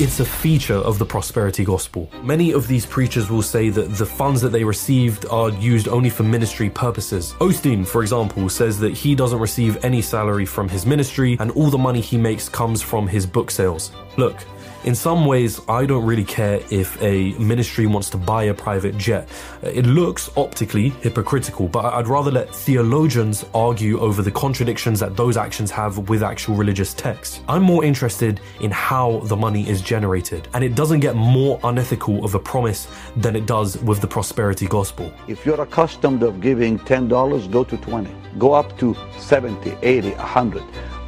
It's 0.00 0.18
a 0.18 0.24
feature 0.24 0.78
of 0.78 0.98
the 0.98 1.06
prosperity 1.06 1.64
gospel. 1.64 2.10
Many 2.24 2.52
of 2.52 2.66
these 2.66 2.84
preachers 2.84 3.30
will 3.30 3.42
say 3.42 3.68
that 3.68 3.94
the 3.94 4.06
funds 4.06 4.40
that 4.40 4.48
they 4.48 4.64
received 4.64 5.26
are 5.26 5.50
used 5.50 5.86
only 5.86 6.10
for 6.10 6.24
ministry 6.24 6.70
purposes. 6.70 7.34
Osteen, 7.34 7.86
for 7.86 8.02
example, 8.02 8.48
says 8.48 8.80
that 8.80 8.94
he 8.94 9.14
doesn't 9.14 9.38
receive 9.38 9.84
any 9.84 10.02
salary 10.02 10.46
from 10.46 10.68
his 10.68 10.84
ministry 10.84 11.36
and 11.38 11.52
all 11.52 11.70
the 11.70 11.78
money 11.78 12.00
he 12.00 12.16
makes 12.16 12.48
comes 12.48 12.82
from 12.82 13.06
his 13.06 13.26
book 13.26 13.50
sales. 13.50 13.92
Look, 14.16 14.38
in 14.84 14.94
some 14.94 15.26
ways, 15.26 15.60
I 15.68 15.86
don't 15.86 16.04
really 16.04 16.24
care 16.24 16.60
if 16.70 17.00
a 17.02 17.32
ministry 17.38 17.86
wants 17.86 18.10
to 18.10 18.16
buy 18.16 18.44
a 18.44 18.54
private 18.54 18.96
jet. 18.98 19.28
It 19.62 19.86
looks 19.86 20.30
optically 20.36 20.90
hypocritical, 21.00 21.68
but 21.68 21.84
I'd 21.84 22.08
rather 22.08 22.30
let 22.30 22.54
theologians 22.54 23.44
argue 23.54 24.00
over 24.00 24.22
the 24.22 24.30
contradictions 24.30 24.98
that 25.00 25.16
those 25.16 25.36
actions 25.36 25.70
have 25.70 26.08
with 26.08 26.22
actual 26.22 26.56
religious 26.56 26.94
texts. 26.94 27.40
I'm 27.48 27.62
more 27.62 27.84
interested 27.84 28.40
in 28.60 28.70
how 28.70 29.20
the 29.24 29.36
money 29.36 29.68
is 29.68 29.80
generated, 29.82 30.48
and 30.54 30.64
it 30.64 30.74
doesn't 30.74 31.00
get 31.00 31.14
more 31.14 31.60
unethical 31.64 32.24
of 32.24 32.34
a 32.34 32.40
promise 32.40 32.88
than 33.16 33.36
it 33.36 33.46
does 33.46 33.78
with 33.82 34.00
the 34.00 34.08
prosperity 34.08 34.66
gospel. 34.66 35.12
If 35.28 35.46
you're 35.46 35.60
accustomed 35.60 36.22
of 36.22 36.40
giving 36.40 36.78
$10, 36.78 37.50
go 37.50 37.64
to 37.64 37.76
20. 37.76 38.10
Go 38.38 38.52
up 38.52 38.76
to 38.78 38.96
70, 39.18 39.76
80, 39.82 40.10
100. 40.10 40.62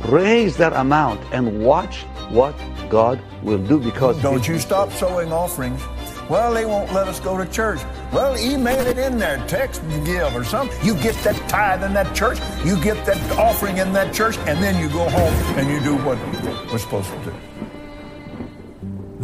Raise 0.06 0.58
that 0.58 0.74
amount 0.74 1.20
and 1.32 1.64
watch 1.64 2.02
what 2.28 2.54
God 2.90 3.18
will 3.42 3.58
do 3.58 3.80
because 3.80 4.20
Don't 4.20 4.46
you 4.46 4.58
stop 4.58 4.92
sowing 4.92 5.32
offerings. 5.32 5.80
Well, 6.28 6.52
they 6.52 6.66
won't 6.66 6.92
let 6.92 7.08
us 7.08 7.20
go 7.20 7.36
to 7.42 7.50
church. 7.50 7.80
Well, 8.12 8.38
email 8.38 8.86
it 8.86 8.98
in 8.98 9.18
there, 9.18 9.42
text 9.46 9.82
give 10.04 10.34
or 10.34 10.44
something. 10.44 10.76
You 10.84 10.94
get 10.94 11.14
that 11.24 11.36
tithe 11.48 11.82
in 11.84 11.94
that 11.94 12.14
church, 12.14 12.38
you 12.64 12.82
get 12.82 13.04
that 13.06 13.18
offering 13.38 13.78
in 13.78 13.92
that 13.94 14.14
church, 14.14 14.36
and 14.46 14.62
then 14.62 14.80
you 14.80 14.88
go 14.88 15.08
home 15.08 15.34
and 15.58 15.70
you 15.70 15.80
do 15.80 15.96
what 16.04 16.18
we're 16.70 16.78
supposed 16.78 17.10
to 17.10 17.18
do. 17.24 17.53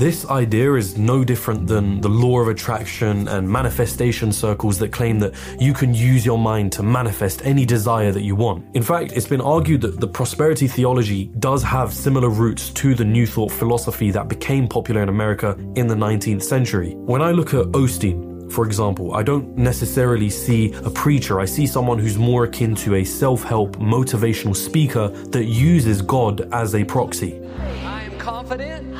This 0.00 0.24
idea 0.30 0.76
is 0.76 0.96
no 0.96 1.24
different 1.24 1.66
than 1.66 2.00
the 2.00 2.08
law 2.08 2.40
of 2.40 2.48
attraction 2.48 3.28
and 3.28 3.46
manifestation 3.46 4.32
circles 4.32 4.78
that 4.78 4.92
claim 4.92 5.18
that 5.18 5.34
you 5.58 5.74
can 5.74 5.92
use 5.92 6.24
your 6.24 6.38
mind 6.38 6.72
to 6.72 6.82
manifest 6.82 7.44
any 7.44 7.66
desire 7.66 8.10
that 8.10 8.22
you 8.22 8.34
want. 8.34 8.64
In 8.74 8.82
fact, 8.82 9.12
it's 9.12 9.26
been 9.26 9.42
argued 9.42 9.82
that 9.82 10.00
the 10.00 10.08
prosperity 10.08 10.68
theology 10.68 11.26
does 11.38 11.62
have 11.62 11.92
similar 11.92 12.30
roots 12.30 12.70
to 12.70 12.94
the 12.94 13.04
New 13.04 13.26
Thought 13.26 13.52
philosophy 13.52 14.10
that 14.10 14.26
became 14.26 14.66
popular 14.66 15.02
in 15.02 15.10
America 15.10 15.54
in 15.76 15.86
the 15.86 15.94
19th 15.94 16.44
century. 16.44 16.94
When 16.94 17.20
I 17.20 17.32
look 17.32 17.52
at 17.52 17.66
Osteen, 17.72 18.50
for 18.50 18.64
example, 18.64 19.14
I 19.14 19.22
don't 19.22 19.54
necessarily 19.58 20.30
see 20.30 20.72
a 20.82 20.88
preacher. 20.88 21.40
I 21.40 21.44
see 21.44 21.66
someone 21.66 21.98
who's 21.98 22.16
more 22.16 22.44
akin 22.44 22.74
to 22.76 22.94
a 22.94 23.04
self 23.04 23.42
help 23.42 23.76
motivational 23.76 24.56
speaker 24.56 25.08
that 25.08 25.44
uses 25.44 26.00
God 26.00 26.48
as 26.54 26.74
a 26.74 26.84
proxy. 26.84 27.38
I 27.84 28.04
am 28.04 28.18
confident. 28.18 28.96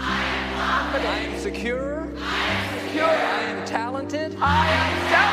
Secure. 1.55 2.07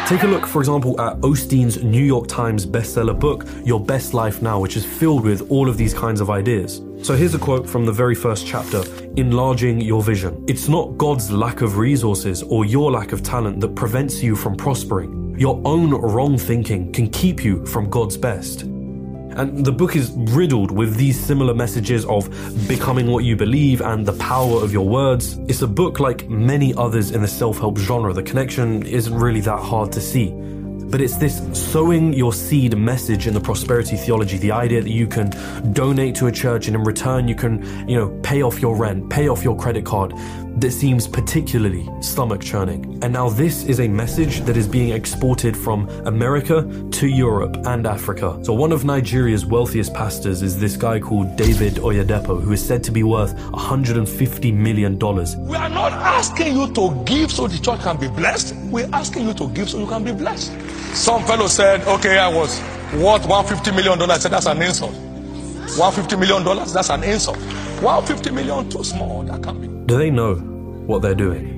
Take 0.07 0.23
a 0.23 0.27
look, 0.27 0.47
for 0.47 0.59
example, 0.59 0.99
at 0.99 1.17
Osteen's 1.21 1.83
New 1.83 2.03
York 2.03 2.27
Times 2.27 2.65
bestseller 2.65 3.17
book, 3.17 3.45
Your 3.63 3.79
Best 3.79 4.15
Life 4.15 4.41
Now, 4.41 4.59
which 4.59 4.77
is 4.77 4.85
filled 4.85 5.23
with 5.23 5.51
all 5.51 5.69
of 5.69 5.77
these 5.77 5.93
kinds 5.93 6.19
of 6.19 6.31
ideas. 6.31 6.81
So 7.03 7.15
here's 7.15 7.35
a 7.35 7.39
quote 7.39 7.69
from 7.69 7.85
the 7.85 7.91
very 7.91 8.15
first 8.15 8.47
chapter 8.47 8.83
Enlarging 9.15 9.79
Your 9.79 10.01
Vision. 10.01 10.43
It's 10.47 10.67
not 10.67 10.97
God's 10.97 11.29
lack 11.29 11.61
of 11.61 11.77
resources 11.77 12.41
or 12.41 12.65
your 12.65 12.91
lack 12.91 13.11
of 13.11 13.21
talent 13.21 13.59
that 13.61 13.75
prevents 13.75 14.23
you 14.23 14.35
from 14.35 14.55
prospering. 14.55 15.35
Your 15.37 15.61
own 15.65 15.91
wrong 15.91 16.37
thinking 16.37 16.91
can 16.91 17.09
keep 17.09 17.43
you 17.43 17.63
from 17.67 17.91
God's 17.91 18.17
best. 18.17 18.65
And 19.37 19.63
the 19.63 19.71
book 19.71 19.95
is 19.95 20.11
riddled 20.15 20.71
with 20.71 20.95
these 20.95 21.19
similar 21.19 21.53
messages 21.53 22.05
of 22.05 22.27
becoming 22.67 23.05
what 23.05 23.23
you 23.23 23.35
believe 23.35 23.81
and 23.81 24.03
the 24.03 24.13
power 24.13 24.63
of 24.63 24.73
your 24.73 24.87
words. 24.89 25.37
It's 25.47 25.61
a 25.61 25.67
book 25.67 25.99
like 25.99 26.27
many 26.27 26.73
others 26.73 27.11
in 27.11 27.21
the 27.21 27.27
self 27.27 27.59
help 27.59 27.77
genre. 27.77 28.13
The 28.13 28.23
connection 28.23 28.83
isn't 28.87 29.13
really 29.13 29.41
that 29.41 29.59
hard 29.59 29.91
to 29.91 30.01
see. 30.01 30.31
But 30.89 31.01
it's 31.01 31.17
this 31.17 31.39
sowing 31.53 32.13
your 32.13 32.33
seed 32.33 32.75
message 32.77 33.27
in 33.27 33.35
the 33.35 33.41
prosperity 33.41 33.95
theology, 33.95 34.37
the 34.37 34.53
idea 34.53 34.81
that 34.81 34.89
you 34.89 35.05
can 35.05 35.29
donate 35.71 36.15
to 36.15 36.27
a 36.27 36.31
church 36.31 36.67
and 36.67 36.75
in 36.75 36.83
return 36.83 37.27
you 37.27 37.35
can, 37.35 37.61
you 37.87 37.95
know, 37.95 38.09
pay 38.23 38.41
off 38.41 38.59
your 38.59 38.75
rent, 38.75 39.07
pay 39.09 39.27
off 39.27 39.43
your 39.43 39.55
credit 39.55 39.85
card, 39.85 40.13
that 40.57 40.71
seems 40.71 41.07
particularly 41.07 41.87
stomach 42.01 42.41
churning. 42.41 42.97
And 43.03 43.13
now 43.13 43.29
this 43.29 43.63
is 43.65 43.79
a 43.79 43.87
message 43.87 44.41
that 44.41 44.57
is 44.57 44.67
being 44.67 44.91
exported 44.91 45.55
from 45.55 45.87
America 46.07 46.63
to 46.93 47.07
Europe 47.07 47.57
and 47.65 47.85
Africa. 47.85 48.39
So 48.43 48.53
one 48.53 48.71
of 48.71 48.83
Nigeria's 48.83 49.45
wealthiest 49.45 49.93
pastors 49.93 50.41
is 50.41 50.59
this 50.59 50.75
guy 50.75 50.99
called 50.99 51.35
David 51.35 51.73
Oyedepo, 51.73 52.41
who 52.41 52.53
is 52.53 52.65
said 52.65 52.83
to 52.85 52.91
be 52.91 53.03
worth 53.03 53.33
150 53.51 54.51
million 54.51 54.97
dollars. 54.97 55.35
We 55.37 55.55
are 55.55 55.69
not 55.69 55.93
asking 55.93 56.55
you 56.55 56.73
to 56.73 57.03
give 57.05 57.31
so 57.31 57.47
the 57.47 57.59
church 57.59 57.81
can 57.81 57.97
be 57.97 58.07
blessed. 58.07 58.55
We're 58.71 58.89
asking 58.93 59.27
you 59.27 59.35
to 59.35 59.49
give 59.49 59.69
so 59.69 59.77
you 59.79 59.85
can 59.87 60.03
be 60.03 60.11
blessed. 60.11 60.51
Some 60.95 61.23
fellow 61.25 61.47
said, 61.47 61.81
okay, 61.87 62.17
I 62.17 62.27
was 62.29 62.59
worth 62.93 63.27
150 63.27 63.71
million 63.71 63.99
dollars. 63.99 64.17
I 64.17 64.19
said, 64.21 64.31
that's 64.31 64.47
an 64.47 64.61
insult. 64.63 64.93
150 64.93 66.15
million 66.15 66.43
dollars, 66.43 66.73
that's 66.73 66.89
an 66.89 67.03
insult. 67.03 67.37
150 67.81 68.31
million, 68.31 68.69
too 68.69 68.83
small. 68.83 69.23
That 69.23 69.43
can 69.43 69.61
be. 69.61 69.67
Do 69.85 69.97
they 69.97 70.09
know 70.09 70.35
what 70.35 71.01
they're 71.01 71.15
doing? 71.15 71.57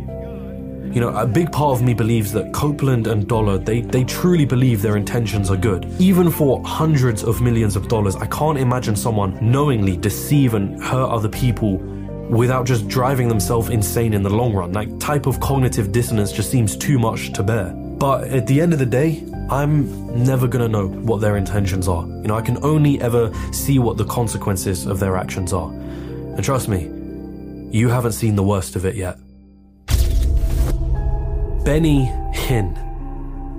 You 0.93 1.01
know, 1.01 1.15
a 1.15 1.27
big 1.27 1.51
part 1.51 1.77
of 1.77 1.83
me 1.83 1.93
believes 1.93 2.31
that 2.31 2.51
Copeland 2.51 3.05
and 3.05 3.27
Dollar, 3.27 3.59
they, 3.59 3.81
they 3.81 4.03
truly 4.03 4.43
believe 4.43 4.81
their 4.81 4.97
intentions 4.97 5.51
are 5.51 5.57
good. 5.57 5.85
Even 5.99 6.31
for 6.31 6.65
hundreds 6.65 7.23
of 7.23 7.41
millions 7.41 7.75
of 7.75 7.88
dollars, 7.88 8.15
I 8.15 8.25
can't 8.25 8.57
imagine 8.57 8.95
someone 8.95 9.38
knowingly 9.39 9.95
deceive 9.95 10.55
and 10.55 10.83
hurt 10.83 11.09
other 11.09 11.29
people 11.29 11.77
without 12.29 12.65
just 12.65 12.88
driving 12.88 13.27
themselves 13.27 13.69
insane 13.69 14.13
in 14.13 14.23
the 14.23 14.29
long 14.29 14.53
run. 14.53 14.71
That 14.71 14.99
type 14.99 15.27
of 15.27 15.39
cognitive 15.39 15.91
dissonance 15.91 16.31
just 16.31 16.49
seems 16.49 16.75
too 16.75 16.97
much 16.97 17.33
to 17.33 17.43
bear. 17.43 17.71
But 17.73 18.25
at 18.29 18.47
the 18.47 18.59
end 18.59 18.73
of 18.73 18.79
the 18.79 18.85
day, 18.85 19.23
I'm 19.49 20.23
never 20.23 20.47
gonna 20.47 20.69
know 20.69 20.88
what 20.88 21.21
their 21.21 21.38
intentions 21.38 21.88
are. 21.88 22.05
You 22.05 22.27
know, 22.29 22.35
I 22.35 22.41
can 22.41 22.63
only 22.63 22.99
ever 23.01 23.31
see 23.51 23.77
what 23.77 23.97
the 23.97 24.05
consequences 24.05 24.85
of 24.85 24.99
their 24.99 25.17
actions 25.17 25.53
are. 25.53 25.71
And 26.39 26.46
trust 26.46 26.69
me, 26.69 26.84
you 27.77 27.89
haven't 27.89 28.13
seen 28.13 28.38
the 28.38 28.43
worst 28.43 28.77
of 28.77 28.86
it 28.86 28.96
yet. 28.96 29.17
Benny 31.65 32.05
Hinn. 32.34 32.74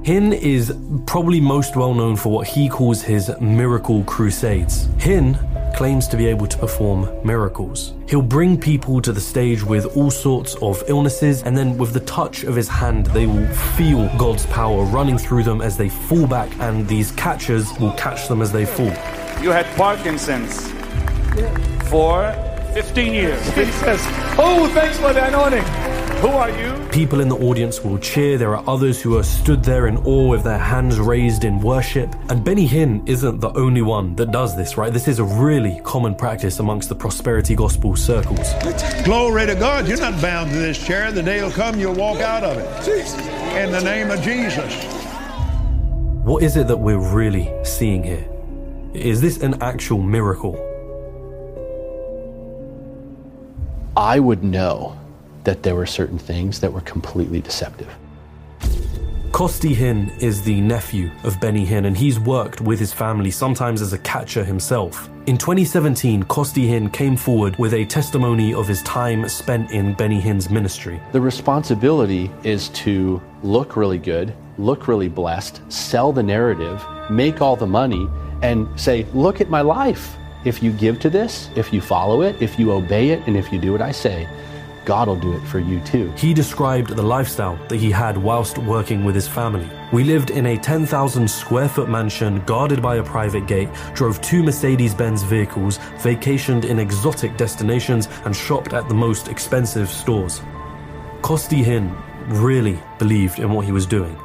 Hinn 0.02 0.32
is 0.32 0.74
probably 1.06 1.42
most 1.42 1.76
well 1.76 1.92
known 1.92 2.16
for 2.16 2.32
what 2.32 2.46
he 2.46 2.70
calls 2.70 3.02
his 3.02 3.30
miracle 3.38 4.02
crusades. 4.04 4.86
Hinn 4.96 5.36
claims 5.76 6.08
to 6.08 6.16
be 6.16 6.24
able 6.26 6.46
to 6.46 6.56
perform 6.56 7.06
miracles. 7.22 7.92
He'll 8.08 8.22
bring 8.22 8.58
people 8.58 9.02
to 9.02 9.12
the 9.12 9.20
stage 9.20 9.62
with 9.62 9.94
all 9.94 10.10
sorts 10.10 10.54
of 10.62 10.82
illnesses, 10.88 11.42
and 11.42 11.58
then 11.58 11.76
with 11.76 11.92
the 11.92 12.00
touch 12.00 12.44
of 12.44 12.56
his 12.56 12.68
hand, 12.68 13.04
they 13.08 13.26
will 13.26 13.46
feel 13.76 14.08
God's 14.16 14.46
power 14.46 14.84
running 14.84 15.18
through 15.18 15.42
them 15.42 15.60
as 15.60 15.76
they 15.76 15.90
fall 15.90 16.26
back, 16.26 16.50
and 16.60 16.88
these 16.88 17.12
catchers 17.12 17.78
will 17.78 17.92
catch 17.92 18.26
them 18.26 18.40
as 18.40 18.50
they 18.50 18.64
fall. 18.64 18.94
You 19.42 19.50
had 19.50 19.66
Parkinson's 19.76 20.72
for 21.90 22.49
15 22.72 23.12
years. 23.12 23.44
He 23.54 23.64
says, 23.66 24.00
Oh, 24.38 24.70
thanks 24.74 24.98
for 24.98 25.12
the 25.12 25.26
anointing. 25.26 25.64
Who 26.20 26.28
are 26.28 26.50
you? 26.50 26.88
People 26.90 27.20
in 27.20 27.28
the 27.28 27.36
audience 27.36 27.82
will 27.82 27.98
cheer. 27.98 28.36
There 28.36 28.54
are 28.54 28.62
others 28.68 29.00
who 29.00 29.16
are 29.16 29.22
stood 29.22 29.64
there 29.64 29.86
in 29.86 29.96
awe 29.98 30.28
with 30.28 30.44
their 30.44 30.58
hands 30.58 31.00
raised 31.00 31.44
in 31.44 31.60
worship. 31.60 32.14
And 32.28 32.44
Benny 32.44 32.68
Hinn 32.68 33.08
isn't 33.08 33.40
the 33.40 33.50
only 33.54 33.80
one 33.80 34.14
that 34.16 34.30
does 34.30 34.54
this, 34.54 34.76
right? 34.76 34.92
This 34.92 35.08
is 35.08 35.18
a 35.18 35.24
really 35.24 35.80
common 35.82 36.14
practice 36.14 36.58
amongst 36.58 36.90
the 36.90 36.94
prosperity 36.94 37.54
gospel 37.54 37.96
circles. 37.96 38.52
Glory 39.02 39.46
to 39.46 39.54
God. 39.54 39.88
You're 39.88 39.98
not 39.98 40.20
bound 40.20 40.50
to 40.50 40.58
this 40.58 40.84
chair. 40.84 41.10
The 41.10 41.22
day 41.22 41.42
will 41.42 41.50
come, 41.50 41.80
you'll 41.80 41.94
walk 41.94 42.20
out 42.20 42.44
of 42.44 42.58
it. 42.58 42.88
In 43.56 43.72
the 43.72 43.80
name 43.82 44.10
of 44.10 44.20
Jesus. 44.20 44.84
What 46.22 46.42
is 46.42 46.56
it 46.56 46.68
that 46.68 46.76
we're 46.76 46.98
really 46.98 47.50
seeing 47.64 48.04
here? 48.04 48.28
Is 48.92 49.20
this 49.22 49.38
an 49.42 49.62
actual 49.62 50.02
miracle? 50.02 50.69
I 53.96 54.20
would 54.20 54.44
know 54.44 54.98
that 55.44 55.62
there 55.62 55.74
were 55.74 55.86
certain 55.86 56.18
things 56.18 56.60
that 56.60 56.72
were 56.72 56.80
completely 56.82 57.40
deceptive. 57.40 57.88
Kosti 59.32 59.74
Hinn 59.74 60.10
is 60.20 60.42
the 60.42 60.60
nephew 60.60 61.10
of 61.24 61.40
Benny 61.40 61.64
Hinn, 61.64 61.86
and 61.86 61.96
he's 61.96 62.18
worked 62.20 62.60
with 62.60 62.78
his 62.78 62.92
family, 62.92 63.30
sometimes 63.30 63.80
as 63.80 63.92
a 63.92 63.98
catcher 63.98 64.44
himself. 64.44 65.08
In 65.26 65.38
2017, 65.38 66.24
Kosti 66.24 66.68
Hinn 66.68 66.92
came 66.92 67.16
forward 67.16 67.56
with 67.56 67.72
a 67.72 67.84
testimony 67.84 68.52
of 68.52 68.68
his 68.68 68.82
time 68.82 69.28
spent 69.28 69.70
in 69.70 69.94
Benny 69.94 70.20
Hinn's 70.20 70.50
ministry. 70.50 71.00
The 71.12 71.20
responsibility 71.20 72.30
is 72.42 72.68
to 72.70 73.22
look 73.42 73.76
really 73.76 73.98
good, 73.98 74.34
look 74.58 74.88
really 74.88 75.08
blessed, 75.08 75.62
sell 75.72 76.12
the 76.12 76.22
narrative, 76.22 76.84
make 77.08 77.40
all 77.40 77.56
the 77.56 77.66
money, 77.66 78.08
and 78.42 78.68
say, 78.78 79.06
Look 79.14 79.40
at 79.40 79.48
my 79.48 79.60
life. 79.60 80.16
If 80.44 80.62
you 80.62 80.72
give 80.72 80.98
to 81.00 81.10
this, 81.10 81.50
if 81.54 81.72
you 81.72 81.80
follow 81.80 82.22
it, 82.22 82.40
if 82.40 82.58
you 82.58 82.72
obey 82.72 83.10
it, 83.10 83.26
and 83.26 83.36
if 83.36 83.52
you 83.52 83.58
do 83.58 83.72
what 83.72 83.82
I 83.82 83.92
say, 83.92 84.26
God 84.86 85.08
will 85.08 85.16
do 85.16 85.34
it 85.34 85.42
for 85.42 85.58
you 85.58 85.80
too. 85.80 86.10
He 86.16 86.32
described 86.32 86.96
the 86.96 87.02
lifestyle 87.02 87.56
that 87.68 87.76
he 87.76 87.90
had 87.90 88.16
whilst 88.16 88.56
working 88.56 89.04
with 89.04 89.14
his 89.14 89.28
family. 89.28 89.68
We 89.92 90.02
lived 90.02 90.30
in 90.30 90.46
a 90.46 90.56
10,000 90.56 91.28
square 91.28 91.68
foot 91.68 91.90
mansion 91.90 92.40
guarded 92.46 92.80
by 92.80 92.96
a 92.96 93.02
private 93.02 93.46
gate, 93.46 93.68
drove 93.92 94.20
two 94.22 94.42
Mercedes 94.42 94.94
Benz 94.94 95.22
vehicles, 95.22 95.78
vacationed 95.98 96.64
in 96.64 96.78
exotic 96.78 97.36
destinations, 97.36 98.08
and 98.24 98.34
shopped 98.34 98.72
at 98.72 98.88
the 98.88 98.94
most 98.94 99.28
expensive 99.28 99.90
stores. 99.90 100.40
Kosti 101.20 101.62
Hinn 101.62 101.94
really 102.28 102.82
believed 102.98 103.38
in 103.38 103.50
what 103.50 103.66
he 103.66 103.72
was 103.72 103.84
doing. 103.84 104.16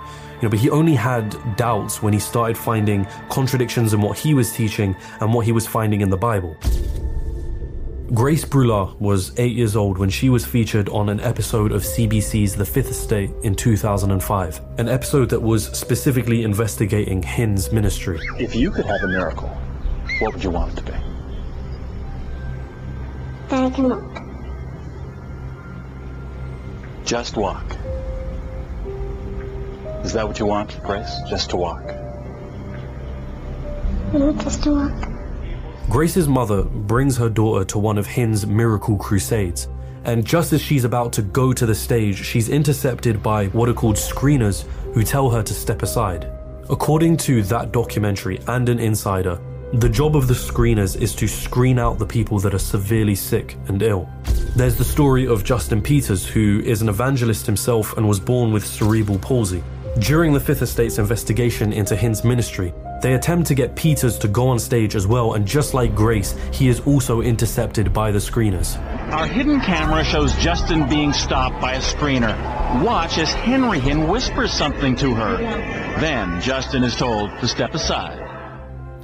You 0.46 0.50
know, 0.50 0.58
but 0.58 0.60
he 0.60 0.70
only 0.70 0.94
had 0.94 1.36
doubts 1.56 2.04
when 2.04 2.14
he 2.14 2.20
started 2.20 2.56
finding 2.56 3.08
contradictions 3.30 3.96
in 3.96 4.02
what 4.02 4.16
he 4.16 4.36
was 4.36 4.54
teaching 4.54 4.96
and 5.20 5.34
what 5.34 5.44
he 5.44 5.52
was 5.52 5.66
finding 5.66 6.02
in 6.02 6.12
the 6.12 6.18
Bible. 6.18 6.56
Grace 8.14 8.46
Brulard 8.46 8.96
was 9.00 9.32
eight 9.40 9.56
years 9.56 9.76
old 9.76 9.98
when 9.98 10.12
she 10.12 10.30
was 10.30 10.46
featured 10.46 10.88
on 10.90 11.10
an 11.10 11.20
episode 11.20 11.72
of 11.72 11.82
CBC's 11.82 12.56
The 12.56 12.64
Fifth 12.64 12.92
Estate 12.92 13.32
in 13.42 13.56
2005, 13.56 14.62
an 14.78 14.88
episode 14.88 15.32
that 15.32 15.42
was 15.42 15.66
specifically 15.76 16.44
investigating 16.44 17.24
Hinn's 17.24 17.72
ministry. 17.72 18.20
If 18.38 18.56
you 18.56 18.70
could 18.70 18.86
have 18.86 19.02
a 19.02 19.08
miracle, 19.08 19.50
what 20.20 20.36
would 20.36 20.44
you 20.44 20.52
want 20.52 20.74
it 20.74 20.76
to 20.76 20.84
be? 20.84 20.98
That 23.48 23.64
I 23.64 23.70
can 23.72 23.90
walk. 23.90 24.22
Just 27.04 27.36
walk. 27.36 27.76
Is 30.06 30.14
that 30.14 30.28
what 30.28 30.38
you 30.38 30.46
want, 30.46 30.82
Grace? 30.84 31.20
Just 31.28 31.50
to 31.50 31.58
walk? 31.58 31.84
No, 34.14 34.32
just 34.34 34.62
to 34.64 34.72
walk. 34.72 35.10
Grace's 35.90 36.28
mother 36.28 36.62
brings 36.62 37.18
her 37.18 37.28
daughter 37.28 37.66
to 37.66 37.80
one 37.80 37.98
of 37.98 38.06
Hinn's 38.06 38.46
miracle 38.46 38.98
crusades, 38.98 39.68
and 40.04 40.24
just 40.24 40.54
as 40.54 40.62
she's 40.62 40.84
about 40.84 41.12
to 41.14 41.24
go 41.24 41.54
to 41.54 41.66
the 41.66 41.74
stage, 41.74 42.24
she's 42.24 42.50
intercepted 42.50 43.24
by 43.24 43.48
what 43.48 43.68
are 43.68 43.74
called 43.74 43.96
screeners 43.96 44.62
who 44.94 45.04
tell 45.04 45.32
her 45.32 45.42
to 45.42 45.54
step 45.56 45.82
aside. 45.82 46.32
According 46.70 47.18
to 47.18 47.42
that 47.42 47.72
documentary 47.72 48.40
and 48.48 48.70
an 48.70 48.78
insider, 48.78 49.42
the 49.74 49.90
job 49.90 50.16
of 50.16 50.28
the 50.28 50.36
screeners 50.36 51.02
is 51.02 51.16
to 51.16 51.28
screen 51.28 51.80
out 51.80 51.98
the 51.98 52.06
people 52.06 52.38
that 52.40 52.54
are 52.54 52.60
severely 52.60 53.16
sick 53.16 53.58
and 53.70 53.82
ill. 53.82 54.08
There's 54.56 54.76
the 54.76 54.86
story 54.86 55.28
of 55.28 55.44
Justin 55.44 55.82
Peters, 55.82 56.28
who 56.28 56.62
is 56.64 56.84
an 56.84 56.90
evangelist 56.90 57.48
himself 57.48 57.98
and 57.98 58.08
was 58.08 58.20
born 58.20 58.54
with 58.54 58.68
cerebral 58.68 59.18
palsy. 59.18 59.64
During 60.00 60.34
the 60.34 60.42
Fifth 60.42 60.62
Estate's 60.62 60.98
investigation 60.98 61.72
into 61.72 61.96
Hinn's 61.96 62.26
ministry, 62.26 62.74
they 63.02 63.14
attempt 63.14 63.48
to 63.48 63.56
get 63.56 63.78
Peters 63.78 64.18
to 64.20 64.28
go 64.28 64.50
on 64.50 64.60
stage 64.60 64.94
as 64.94 65.08
well, 65.08 65.36
and 65.36 65.48
just 65.48 65.74
like 65.74 65.96
Grace, 65.96 66.36
he 66.52 66.68
is 66.68 66.82
also 66.82 67.22
intercepted 67.22 67.94
by 67.94 68.12
the 68.12 68.20
screeners. 68.20 68.78
Our 69.14 69.26
hidden 69.26 69.62
camera 69.62 70.04
shows 70.04 70.36
Justin 70.36 70.90
being 70.90 71.14
stopped 71.14 71.62
by 71.62 71.76
a 71.76 71.80
screener. 71.80 72.36
Watch 72.84 73.18
as 73.18 73.32
Henry 73.32 73.80
Hinn 73.80 74.10
whispers 74.10 74.52
something 74.52 74.98
to 74.98 75.16
her. 75.16 75.38
Then 76.02 76.42
Justin 76.42 76.84
is 76.84 76.98
told 76.98 77.30
to 77.40 77.48
step 77.48 77.74
aside. 77.74 78.20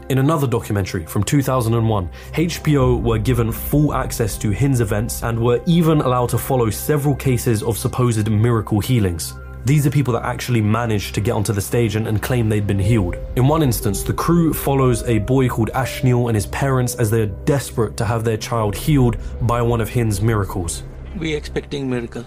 In 0.09 0.17
another 0.17 0.45
documentary 0.45 1.05
from 1.05 1.23
2001, 1.23 2.09
HBO 2.33 3.01
were 3.01 3.17
given 3.17 3.49
full 3.53 3.93
access 3.93 4.37
to 4.39 4.49
Hinn's 4.49 4.81
events 4.81 5.23
and 5.23 5.39
were 5.39 5.61
even 5.65 6.01
allowed 6.01 6.27
to 6.29 6.37
follow 6.37 6.69
several 6.69 7.15
cases 7.15 7.63
of 7.63 7.77
supposed 7.77 8.29
miracle 8.29 8.81
healings. 8.81 9.35
These 9.63 9.85
are 9.85 9.91
people 9.91 10.13
that 10.13 10.25
actually 10.25 10.61
managed 10.61 11.13
to 11.15 11.21
get 11.21 11.33
onto 11.33 11.53
the 11.53 11.61
stage 11.61 11.95
and, 11.95 12.07
and, 12.07 12.19
claim 12.19 12.49
they'd 12.49 12.65
been 12.65 12.79
healed. 12.79 13.15
In 13.35 13.47
one 13.47 13.61
instance, 13.61 14.01
the 14.01 14.13
crew 14.13 14.53
follows 14.53 15.03
a 15.03 15.19
boy 15.19 15.49
called 15.49 15.69
Ashneil 15.75 16.27
and 16.27 16.35
his 16.35 16.47
parents 16.47 16.95
as 16.95 17.11
they're 17.11 17.27
desperate 17.27 17.95
to 17.97 18.05
have 18.05 18.23
their 18.23 18.37
child 18.37 18.75
healed 18.75 19.17
by 19.41 19.61
one 19.61 19.79
of 19.79 19.87
Hinn's 19.87 20.19
miracles. 20.19 20.81
We're 21.15 21.37
expecting 21.37 21.89
miracle. 21.89 22.25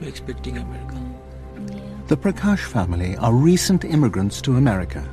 We're 0.00 0.08
expecting 0.08 0.58
a 0.58 0.64
miracle. 0.64 0.98
The 2.08 2.16
Prakash 2.16 2.64
family 2.64 3.16
are 3.18 3.32
recent 3.32 3.84
immigrants 3.84 4.42
to 4.42 4.56
America. 4.56 5.08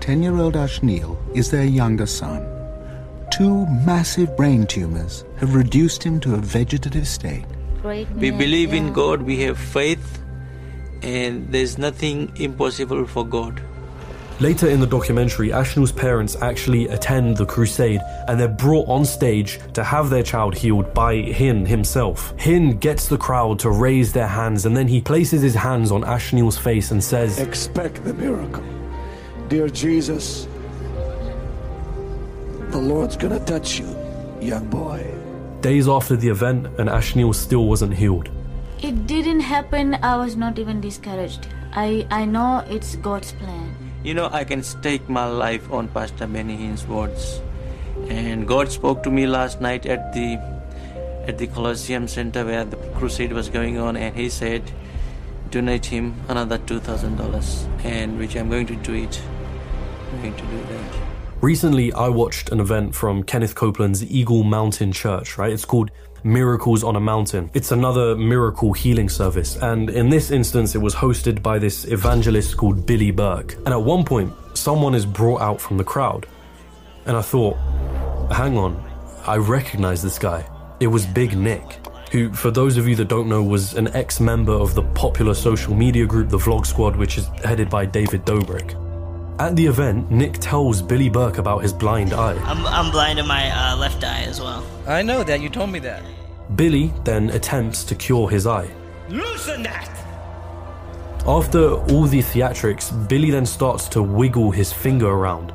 10 0.00 0.22
year 0.22 0.36
old 0.36 0.54
Ashneil 0.54 1.16
is 1.34 1.50
their 1.50 1.64
younger 1.64 2.06
son. 2.06 2.46
Two 3.30 3.66
massive 3.86 4.36
brain 4.36 4.66
tumors 4.66 5.24
have 5.38 5.54
reduced 5.54 6.02
him 6.02 6.20
to 6.20 6.34
a 6.34 6.38
vegetative 6.38 7.08
state. 7.08 7.44
We 7.82 8.30
believe 8.30 8.74
in 8.74 8.92
God, 8.92 9.22
we 9.22 9.40
have 9.42 9.58
faith, 9.58 10.20
and 11.02 11.50
there's 11.52 11.78
nothing 11.78 12.32
impossible 12.36 13.06
for 13.06 13.26
God. 13.26 13.60
Later 14.40 14.68
in 14.68 14.78
the 14.78 14.86
documentary, 14.86 15.48
Ashneil's 15.48 15.90
parents 15.90 16.36
actually 16.40 16.86
attend 16.86 17.36
the 17.36 17.44
crusade 17.44 18.00
and 18.28 18.38
they're 18.38 18.46
brought 18.46 18.86
on 18.86 19.04
stage 19.04 19.58
to 19.74 19.82
have 19.82 20.10
their 20.10 20.22
child 20.22 20.56
healed 20.56 20.94
by 20.94 21.16
Hinn 21.16 21.66
himself. 21.66 22.32
Hinn 22.36 22.78
gets 22.78 23.08
the 23.08 23.18
crowd 23.18 23.58
to 23.60 23.70
raise 23.70 24.12
their 24.12 24.28
hands 24.28 24.64
and 24.64 24.76
then 24.76 24.86
he 24.86 25.00
places 25.00 25.42
his 25.42 25.56
hands 25.56 25.90
on 25.90 26.02
Ashneil's 26.02 26.56
face 26.56 26.92
and 26.92 27.02
says, 27.02 27.40
Expect 27.40 28.04
the 28.04 28.14
miracle. 28.14 28.62
Dear 29.48 29.68
Jesus, 29.68 30.46
the 32.70 32.78
Lord's 32.78 33.16
gonna 33.16 33.44
touch 33.44 33.80
you, 33.80 33.88
young 34.40 34.68
boy. 34.68 35.04
Days 35.62 35.88
after 35.88 36.14
the 36.14 36.28
event, 36.28 36.66
and 36.78 36.88
Ashneil 36.88 37.34
still 37.34 37.66
wasn't 37.66 37.92
healed. 37.92 38.30
It 38.80 39.06
didn't 39.06 39.40
happen. 39.40 39.94
I 40.02 40.16
was 40.16 40.36
not 40.36 40.58
even 40.58 40.80
discouraged. 40.80 41.48
I, 41.72 42.06
I 42.10 42.24
know 42.24 42.64
it's 42.68 42.96
God's 42.96 43.32
plan. 43.32 43.74
You 44.04 44.14
know, 44.14 44.28
I 44.30 44.44
can 44.44 44.62
stake 44.62 45.08
my 45.08 45.26
life 45.26 45.70
on 45.72 45.88
Pastor 45.88 46.26
Benny 46.26 46.56
Hinn's 46.56 46.86
words. 46.86 47.40
And 48.08 48.46
God 48.46 48.70
spoke 48.70 49.02
to 49.02 49.10
me 49.10 49.26
last 49.26 49.60
night 49.60 49.84
at 49.86 50.12
the 50.12 50.38
at 51.26 51.36
the 51.36 51.46
Colosseum 51.48 52.06
Center 52.08 52.44
where 52.44 52.64
the 52.64 52.76
crusade 52.96 53.32
was 53.32 53.48
going 53.48 53.78
on, 53.78 53.96
and 53.96 54.16
He 54.16 54.30
said, 54.30 54.62
donate 55.50 55.84
him 55.84 56.14
another 56.28 56.58
two 56.58 56.78
thousand 56.78 57.16
dollars, 57.16 57.66
and 57.82 58.18
which 58.18 58.36
I'm 58.36 58.48
going 58.48 58.66
to 58.68 58.76
do 58.76 58.94
it. 58.94 59.20
I'm 60.12 60.22
going 60.22 60.36
to 60.36 60.42
do 60.42 60.62
that. 60.62 60.94
Recently, 61.40 61.92
I 61.92 62.08
watched 62.08 62.50
an 62.50 62.60
event 62.60 62.94
from 62.94 63.22
Kenneth 63.24 63.54
Copeland's 63.54 64.04
Eagle 64.04 64.42
Mountain 64.42 64.92
Church, 64.92 65.36
right? 65.36 65.52
It's 65.52 65.64
called 65.64 65.90
Miracles 66.24 66.84
on 66.84 66.96
a 66.96 67.00
Mountain. 67.00 67.50
It's 67.54 67.72
another 67.72 68.16
miracle 68.16 68.72
healing 68.72 69.08
service. 69.08 69.56
And 69.56 69.90
in 69.90 70.08
this 70.08 70.30
instance, 70.30 70.74
it 70.74 70.78
was 70.78 70.94
hosted 70.94 71.42
by 71.42 71.58
this 71.58 71.84
evangelist 71.84 72.56
called 72.56 72.86
Billy 72.86 73.10
Burke. 73.10 73.54
And 73.54 73.68
at 73.68 73.82
one 73.82 74.04
point, 74.04 74.32
someone 74.54 74.94
is 74.94 75.06
brought 75.06 75.40
out 75.40 75.60
from 75.60 75.76
the 75.76 75.84
crowd. 75.84 76.26
And 77.06 77.16
I 77.16 77.22
thought, 77.22 77.56
hang 78.30 78.58
on, 78.58 78.82
I 79.26 79.36
recognize 79.36 80.02
this 80.02 80.18
guy. 80.18 80.48
It 80.80 80.88
was 80.88 81.06
Big 81.06 81.36
Nick. 81.36 81.80
Who, 82.12 82.32
for 82.32 82.50
those 82.50 82.78
of 82.78 82.88
you 82.88 82.96
that 82.96 83.08
don't 83.08 83.28
know, 83.28 83.42
was 83.42 83.74
an 83.74 83.88
ex 83.88 84.18
member 84.18 84.52
of 84.52 84.74
the 84.74 84.82
popular 84.82 85.34
social 85.34 85.74
media 85.74 86.06
group 86.06 86.30
The 86.30 86.38
Vlog 86.38 86.66
Squad, 86.66 86.96
which 86.96 87.18
is 87.18 87.26
headed 87.44 87.68
by 87.68 87.84
David 87.84 88.24
Dobrik. 88.24 88.87
At 89.40 89.54
the 89.54 89.66
event, 89.66 90.10
Nick 90.10 90.38
tells 90.38 90.82
Billy 90.82 91.08
Burke 91.08 91.38
about 91.38 91.62
his 91.62 91.72
blind 91.72 92.12
eye. 92.12 92.34
I'm, 92.42 92.66
I'm 92.66 92.90
blind 92.90 93.20
in 93.20 93.26
my 93.28 93.50
uh, 93.50 93.76
left 93.76 94.02
eye 94.02 94.22
as 94.22 94.40
well. 94.40 94.66
I 94.84 95.02
know 95.02 95.22
that. 95.22 95.40
You 95.40 95.48
told 95.48 95.70
me 95.70 95.78
that. 95.80 96.02
Billy 96.56 96.92
then 97.04 97.30
attempts 97.30 97.84
to 97.84 97.94
cure 97.94 98.28
his 98.28 98.48
eye. 98.48 98.68
Loosen 99.08 99.62
that! 99.62 99.88
After 101.24 101.74
all 101.74 102.06
the 102.06 102.18
theatrics, 102.18 102.90
Billy 103.08 103.30
then 103.30 103.46
starts 103.46 103.88
to 103.90 104.02
wiggle 104.02 104.50
his 104.50 104.72
finger 104.72 105.08
around. 105.08 105.52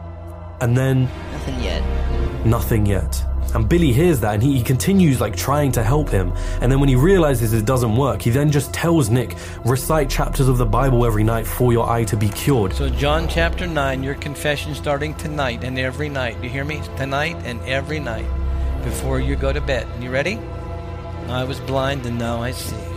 And 0.62 0.78
then. 0.78 1.10
Nothing 1.34 1.60
yet. 1.62 2.46
Nothing 2.46 2.86
yet. 2.86 3.24
And 3.54 3.70
Billy 3.70 3.92
hears 3.92 4.20
that 4.22 4.34
and 4.34 4.44
he, 4.44 4.58
he, 4.58 4.64
continues 4.64 5.22
like 5.22 5.36
trying 5.36 5.72
to 5.74 5.84
help 5.84 6.10
him. 6.10 6.34
And 6.62 6.72
then 6.72 6.80
when 6.80 6.90
he 6.90 6.96
realizes 6.96 7.54
it 7.54 7.66
doesn't 7.66 7.96
work, 7.96 8.22
he 8.22 8.30
then 8.30 8.52
just 8.52 8.74
tells 8.74 9.10
Nick, 9.10 9.36
recite 9.66 10.10
chapters 10.10 10.48
of 10.48 10.58
the 10.58 10.66
Bible 10.66 11.06
every 11.06 11.24
night 11.24 11.46
for 11.46 11.72
your 11.72 11.90
eye 11.90 12.04
to 12.06 12.18
be 12.18 12.30
cured. 12.30 12.74
So, 12.74 12.90
John 12.90 13.28
chapter 13.28 13.68
9, 13.68 14.04
your 14.04 14.16
confession 14.16 14.74
starting 14.74 15.14
tonight 15.16 15.64
and 15.64 15.78
every 15.78 16.10
night. 16.10 16.42
You 16.44 16.50
hear 16.50 16.66
me? 16.66 16.82
Tonight 16.98 17.36
and 17.46 17.62
every 17.62 18.00
night 18.00 18.26
before 18.84 19.20
you 19.20 19.36
go 19.36 19.54
to 19.54 19.62
bed. 19.62 19.88
You 20.02 20.10
ready? 20.10 20.40
I 21.28 21.44
was 21.44 21.60
blind 21.60 22.06
and 22.06 22.18
now 22.18 22.42
I 22.42 22.52
see. 22.52 22.93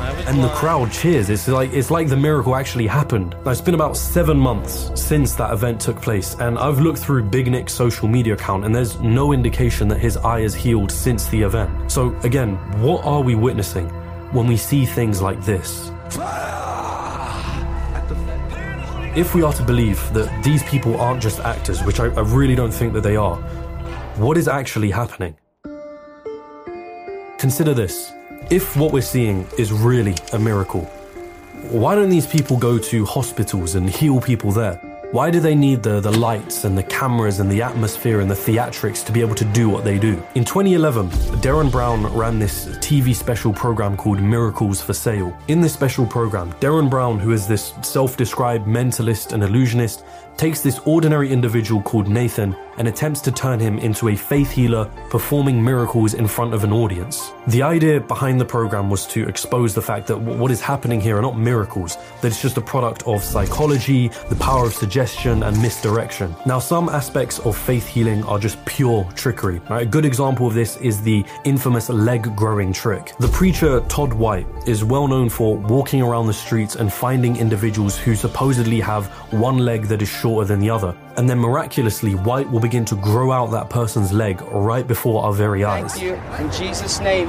And 0.00 0.42
the 0.42 0.48
crowd 0.50 0.90
cheers. 0.92 1.28
It's 1.28 1.46
like 1.48 1.72
it's 1.72 1.90
like 1.90 2.08
the 2.08 2.16
miracle 2.16 2.56
actually 2.56 2.86
happened. 2.86 3.36
Now, 3.44 3.50
it's 3.50 3.60
been 3.60 3.74
about 3.74 3.96
seven 3.96 4.38
months 4.38 4.90
since 4.94 5.34
that 5.34 5.52
event 5.52 5.80
took 5.80 6.00
place, 6.00 6.36
and 6.40 6.58
I've 6.58 6.80
looked 6.80 7.00
through 7.00 7.24
Big 7.24 7.50
Nick's 7.50 7.72
social 7.72 8.08
media 8.08 8.34
account, 8.34 8.64
and 8.64 8.74
there's 8.74 8.98
no 9.00 9.32
indication 9.32 9.88
that 9.88 9.98
his 9.98 10.16
eye 10.18 10.40
is 10.40 10.54
healed 10.54 10.90
since 10.90 11.26
the 11.26 11.42
event. 11.42 11.92
So 11.92 12.16
again, 12.20 12.56
what 12.80 13.04
are 13.04 13.20
we 13.20 13.34
witnessing 13.34 13.88
when 14.32 14.46
we 14.46 14.56
see 14.56 14.86
things 14.86 15.20
like 15.20 15.44
this? 15.44 15.90
If 19.16 19.34
we 19.34 19.42
are 19.42 19.52
to 19.52 19.64
believe 19.64 20.00
that 20.14 20.44
these 20.44 20.62
people 20.62 20.98
aren't 21.00 21.20
just 21.20 21.40
actors, 21.40 21.82
which 21.82 21.98
I, 21.98 22.06
I 22.06 22.20
really 22.20 22.54
don't 22.54 22.72
think 22.72 22.92
that 22.92 23.02
they 23.02 23.16
are, 23.16 23.36
what 24.16 24.38
is 24.38 24.48
actually 24.48 24.90
happening? 24.90 25.36
Consider 27.38 27.74
this. 27.74 28.12
If 28.50 28.76
what 28.76 28.92
we're 28.92 29.00
seeing 29.00 29.46
is 29.58 29.70
really 29.70 30.16
a 30.32 30.38
miracle, 30.40 30.80
why 31.70 31.94
don't 31.94 32.10
these 32.10 32.26
people 32.26 32.56
go 32.56 32.80
to 32.80 33.06
hospitals 33.06 33.76
and 33.76 33.88
heal 33.88 34.20
people 34.20 34.50
there? 34.50 34.74
Why 35.12 35.30
do 35.30 35.38
they 35.38 35.54
need 35.54 35.84
the, 35.84 36.00
the 36.00 36.10
lights 36.10 36.64
and 36.64 36.76
the 36.76 36.82
cameras 36.82 37.38
and 37.38 37.48
the 37.48 37.62
atmosphere 37.62 38.18
and 38.18 38.28
the 38.28 38.34
theatrics 38.34 39.06
to 39.06 39.12
be 39.12 39.20
able 39.20 39.36
to 39.36 39.44
do 39.44 39.68
what 39.68 39.84
they 39.84 40.00
do? 40.00 40.20
In 40.34 40.44
2011, 40.44 41.10
Derren 41.40 41.70
Brown 41.70 42.12
ran 42.12 42.40
this 42.40 42.66
TV 42.78 43.14
special 43.14 43.52
program 43.52 43.96
called 43.96 44.20
Miracles 44.20 44.82
for 44.82 44.94
Sale. 44.94 45.36
In 45.46 45.60
this 45.60 45.72
special 45.72 46.04
program, 46.04 46.52
Derren 46.54 46.90
Brown, 46.90 47.20
who 47.20 47.30
is 47.30 47.46
this 47.46 47.72
self 47.82 48.16
described 48.16 48.66
mentalist 48.66 49.32
and 49.32 49.44
illusionist, 49.44 50.04
takes 50.36 50.60
this 50.60 50.80
ordinary 50.86 51.30
individual 51.30 51.82
called 51.82 52.08
Nathan 52.08 52.56
and 52.80 52.88
attempts 52.88 53.20
to 53.20 53.30
turn 53.30 53.60
him 53.60 53.78
into 53.78 54.08
a 54.08 54.16
faith 54.16 54.50
healer 54.50 54.86
performing 55.10 55.62
miracles 55.62 56.14
in 56.14 56.26
front 56.26 56.54
of 56.54 56.64
an 56.64 56.72
audience. 56.72 57.30
The 57.48 57.62
idea 57.62 58.00
behind 58.00 58.40
the 58.40 58.46
program 58.46 58.88
was 58.88 59.06
to 59.08 59.28
expose 59.28 59.74
the 59.74 59.82
fact 59.82 60.06
that 60.06 60.16
what 60.16 60.50
is 60.50 60.62
happening 60.62 60.98
here 60.98 61.18
are 61.18 61.22
not 61.22 61.38
miracles, 61.38 61.98
that 62.22 62.28
it's 62.28 62.40
just 62.40 62.56
a 62.56 62.62
product 62.62 63.02
of 63.06 63.22
psychology, 63.22 64.08
the 64.30 64.36
power 64.36 64.64
of 64.64 64.72
suggestion, 64.72 65.42
and 65.42 65.60
misdirection. 65.60 66.34
Now, 66.46 66.58
some 66.58 66.88
aspects 66.88 67.38
of 67.40 67.54
faith 67.54 67.86
healing 67.86 68.24
are 68.24 68.38
just 68.38 68.64
pure 68.64 69.06
trickery. 69.14 69.60
Right? 69.68 69.82
A 69.82 69.90
good 69.90 70.06
example 70.06 70.46
of 70.46 70.54
this 70.54 70.78
is 70.78 71.02
the 71.02 71.22
infamous 71.44 71.90
leg 71.90 72.34
growing 72.34 72.72
trick. 72.72 73.12
The 73.20 73.28
preacher 73.28 73.80
Todd 73.90 74.14
White 74.14 74.46
is 74.66 74.84
well 74.84 75.06
known 75.06 75.28
for 75.28 75.54
walking 75.54 76.00
around 76.00 76.28
the 76.28 76.32
streets 76.32 76.76
and 76.76 76.90
finding 76.90 77.36
individuals 77.36 77.98
who 77.98 78.16
supposedly 78.16 78.80
have 78.80 79.08
one 79.34 79.58
leg 79.58 79.82
that 79.88 80.00
is 80.00 80.08
shorter 80.08 80.48
than 80.48 80.60
the 80.60 80.70
other. 80.70 80.96
And 81.16 81.28
then 81.28 81.38
miraculously, 81.38 82.14
White 82.14 82.50
will 82.50 82.60
begin 82.60 82.84
to 82.86 82.96
grow 82.96 83.32
out 83.32 83.50
that 83.50 83.68
person's 83.68 84.12
leg 84.12 84.40
right 84.42 84.86
before 84.86 85.24
our 85.24 85.32
very 85.32 85.64
eyes. 85.64 85.94
Thank 85.94 86.04
you. 86.04 86.14
In 86.44 86.50
Jesus' 86.52 87.00
name. 87.00 87.28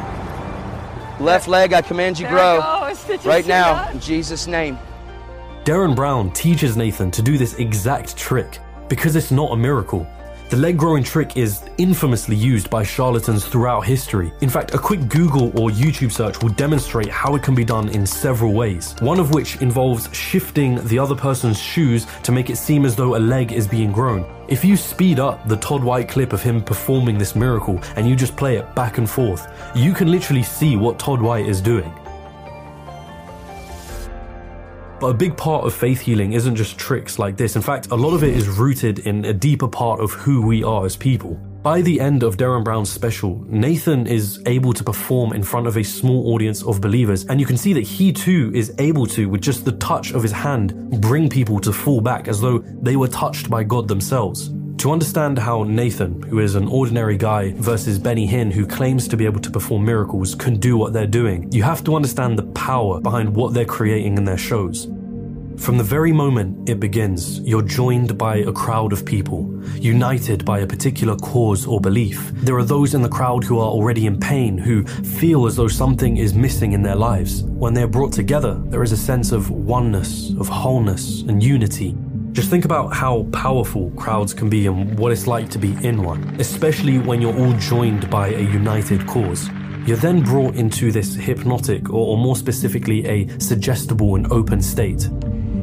Left 1.20 1.48
leg, 1.48 1.74
I 1.74 1.82
command 1.82 2.20
you 2.20 2.28
grow. 2.28 2.60
Right 3.24 3.46
now, 3.46 3.90
in 3.90 4.00
Jesus' 4.00 4.48
name. 4.48 4.78
Derren 5.64 5.96
Brown 5.96 6.32
teaches 6.32 6.76
Nathan 6.76 7.12
to 7.12 7.22
do 7.22 7.38
this 7.38 7.56
exact 7.56 8.18
trick 8.18 8.60
because 8.88 9.16
it's 9.16 9.32
not 9.32 9.52
a 9.52 9.56
miracle. 9.56 10.08
The 10.52 10.58
leg 10.58 10.76
growing 10.78 11.02
trick 11.02 11.38
is 11.38 11.64
infamously 11.78 12.36
used 12.36 12.70
by 12.70 12.84
charlatans 12.84 13.46
throughout 13.46 13.86
history. 13.86 14.34
In 14.42 14.50
fact, 14.50 14.74
a 14.74 14.78
quick 14.78 15.08
Google 15.08 15.48
or 15.58 15.70
YouTube 15.70 16.12
search 16.12 16.44
will 16.44 16.50
demonstrate 16.50 17.08
how 17.08 17.36
it 17.36 17.42
can 17.42 17.56
be 17.56 17.64
done 17.64 17.88
in 17.88 18.06
several 18.06 18.52
ways. 18.52 18.94
One 19.00 19.18
of 19.18 19.34
which 19.34 19.56
involves 19.62 20.14
shifting 20.14 20.86
the 20.88 21.00
other 21.00 21.16
person's 21.16 21.58
shoes 21.58 22.06
to 22.24 22.34
make 22.34 22.50
it 22.50 22.58
seem 22.58 22.84
as 22.84 22.98
though 22.98 23.16
a 23.16 23.18
leg 23.36 23.54
is 23.54 23.66
being 23.66 23.94
grown. 23.94 24.30
If 24.50 24.66
you 24.66 24.76
speed 24.76 25.22
up 25.22 25.48
the 25.48 25.56
Todd 25.56 25.86
White 25.86 26.10
clip 26.10 26.34
of 26.34 26.44
him 26.44 26.62
performing 26.62 27.18
this 27.18 27.34
miracle 27.34 27.80
and 27.96 28.06
you 28.06 28.18
just 28.18 28.36
play 28.36 28.58
it 28.58 28.76
back 28.76 28.98
and 28.98 29.10
forth, 29.10 29.48
you 29.74 29.94
can 29.94 30.12
literally 30.12 30.44
see 30.44 30.76
what 30.76 31.00
Todd 31.00 31.22
White 31.22 31.46
is 31.46 31.62
doing. 31.62 31.94
But 35.02 35.08
a 35.08 35.14
big 35.16 35.36
part 35.36 35.66
of 35.66 35.74
faith 35.74 36.00
healing 36.00 36.34
isn't 36.34 36.56
just 36.56 36.78
tricks 36.78 37.18
like 37.18 37.36
this. 37.36 37.56
In 37.56 37.64
fact, 37.64 37.88
a 37.90 37.96
lot 37.96 38.14
of 38.14 38.24
it 38.24 38.38
is 38.38 38.48
rooted 38.48 39.00
in 39.00 39.26
a 39.26 39.34
deeper 39.34 39.68
part 39.68 40.00
of 40.00 40.12
who 40.12 40.46
we 40.46 40.64
are 40.64 40.86
as 40.86 40.96
people. 40.96 41.40
By 41.64 41.82
the 41.82 42.00
end 42.00 42.22
of 42.22 42.38
Derren 42.38 42.64
Brown's 42.64 42.92
special, 42.92 43.44
Nathan 43.48 44.06
is 44.06 44.44
able 44.46 44.74
to 44.74 44.84
perform 44.84 45.34
in 45.34 45.42
front 45.42 45.66
of 45.66 45.76
a 45.78 45.84
small 45.84 46.36
audience 46.36 46.62
of 46.62 46.82
believers, 46.82 47.26
and 47.26 47.40
you 47.40 47.48
can 47.48 47.58
see 47.58 47.74
that 47.74 47.82
he 47.82 48.14
too 48.14 48.52
is 48.54 48.76
able 48.78 49.08
to, 49.08 49.28
with 49.28 49.42
just 49.42 49.66
the 49.66 49.72
touch 49.72 50.12
of 50.12 50.22
his 50.22 50.32
hand, 50.32 51.02
bring 51.02 51.30
people 51.30 51.60
to 51.62 51.74
fall 51.74 52.00
back 52.00 52.28
as 52.28 52.40
though 52.40 52.60
they 52.60 52.96
were 52.96 53.08
touched 53.08 53.50
by 53.50 53.64
God 53.64 53.88
themselves. 53.88 54.52
To 54.82 54.92
understand 54.92 55.38
how 55.38 55.62
Nathan, 55.62 56.24
who 56.24 56.40
is 56.40 56.56
an 56.56 56.68
ordinary 56.68 57.16
guy, 57.16 57.54
versus 57.58 58.00
Benny 58.00 58.28
Hinn, 58.28 58.52
who 58.52 58.66
claims 58.66 59.08
to 59.10 59.16
be 59.16 59.26
able 59.26 59.40
to 59.42 59.52
perform 59.52 59.86
miracles, 59.86 60.34
can 60.34 60.58
do 60.58 60.76
what 60.76 60.92
they're 60.92 61.06
doing, 61.06 61.52
you 61.52 61.62
have 61.62 61.84
to 61.84 61.96
understand 61.96 62.36
the 62.36 62.48
power 62.54 63.00
behind 63.00 63.36
what 63.36 63.54
they're 63.54 63.64
creating 63.64 64.18
in 64.18 64.26
their 64.26 64.40
shows. 64.40 64.86
From 65.58 65.78
the 65.78 65.84
very 65.84 66.12
moment 66.12 66.68
it 66.68 66.80
begins, 66.80 67.42
you're 67.42 67.62
joined 67.62 68.18
by 68.18 68.38
a 68.38 68.52
crowd 68.52 68.92
of 68.92 69.06
people, 69.06 69.54
united 69.76 70.46
by 70.46 70.62
a 70.62 70.66
particular 70.66 71.16
cause 71.18 71.68
or 71.68 71.80
belief. 71.80 72.32
There 72.34 72.58
are 72.58 72.64
those 72.64 72.96
in 72.96 73.04
the 73.04 73.08
crowd 73.08 73.44
who 73.44 73.60
are 73.60 73.70
already 73.70 74.08
in 74.08 74.20
pain, 74.20 74.58
who 74.58 74.84
feel 74.84 75.46
as 75.46 75.58
though 75.58 75.68
something 75.68 76.18
is 76.18 76.34
missing 76.34 76.72
in 76.72 76.82
their 76.82 76.96
lives. 76.96 77.44
When 77.44 77.76
they're 77.76 77.86
brought 77.86 78.14
together, 78.14 78.56
there 78.66 78.82
is 78.82 78.94
a 78.94 78.98
sense 78.98 79.32
of 79.32 79.52
oneness, 79.52 80.34
of 80.40 80.48
wholeness, 80.48 81.22
and 81.22 81.44
unity. 81.44 81.96
Just 82.34 82.50
think 82.50 82.64
about 82.64 82.94
how 82.94 83.28
powerful 83.34 83.92
crowds 83.98 84.34
can 84.34 84.50
be 84.50 84.66
and 84.68 84.98
what 84.98 85.12
it's 85.12 85.28
like 85.28 85.50
to 85.50 85.58
be 85.58 85.76
in 85.86 86.02
one, 86.02 86.24
especially 86.40 86.98
when 86.98 87.22
you're 87.22 87.38
all 87.38 87.52
joined 87.54 88.10
by 88.10 88.30
a 88.30 88.40
united 88.40 89.06
cause. 89.06 89.50
You're 89.86 89.98
then 89.98 90.22
brought 90.24 90.56
into 90.56 90.94
this 90.94 91.14
hypnotic, 91.14 91.90
or, 91.90 92.08
or 92.08 92.18
more 92.18 92.38
specifically, 92.38 93.06
a 93.06 93.28
suggestible 93.40 94.16
and 94.16 94.32
open 94.32 94.62
state. 94.62 95.10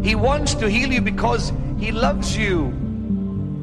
He 0.03 0.15
wants 0.15 0.55
to 0.57 0.69
heal 0.69 0.93
you 0.93 1.01
because 1.01 1.55
He 1.79 1.91
loves 1.91 2.37
you. 2.37 2.67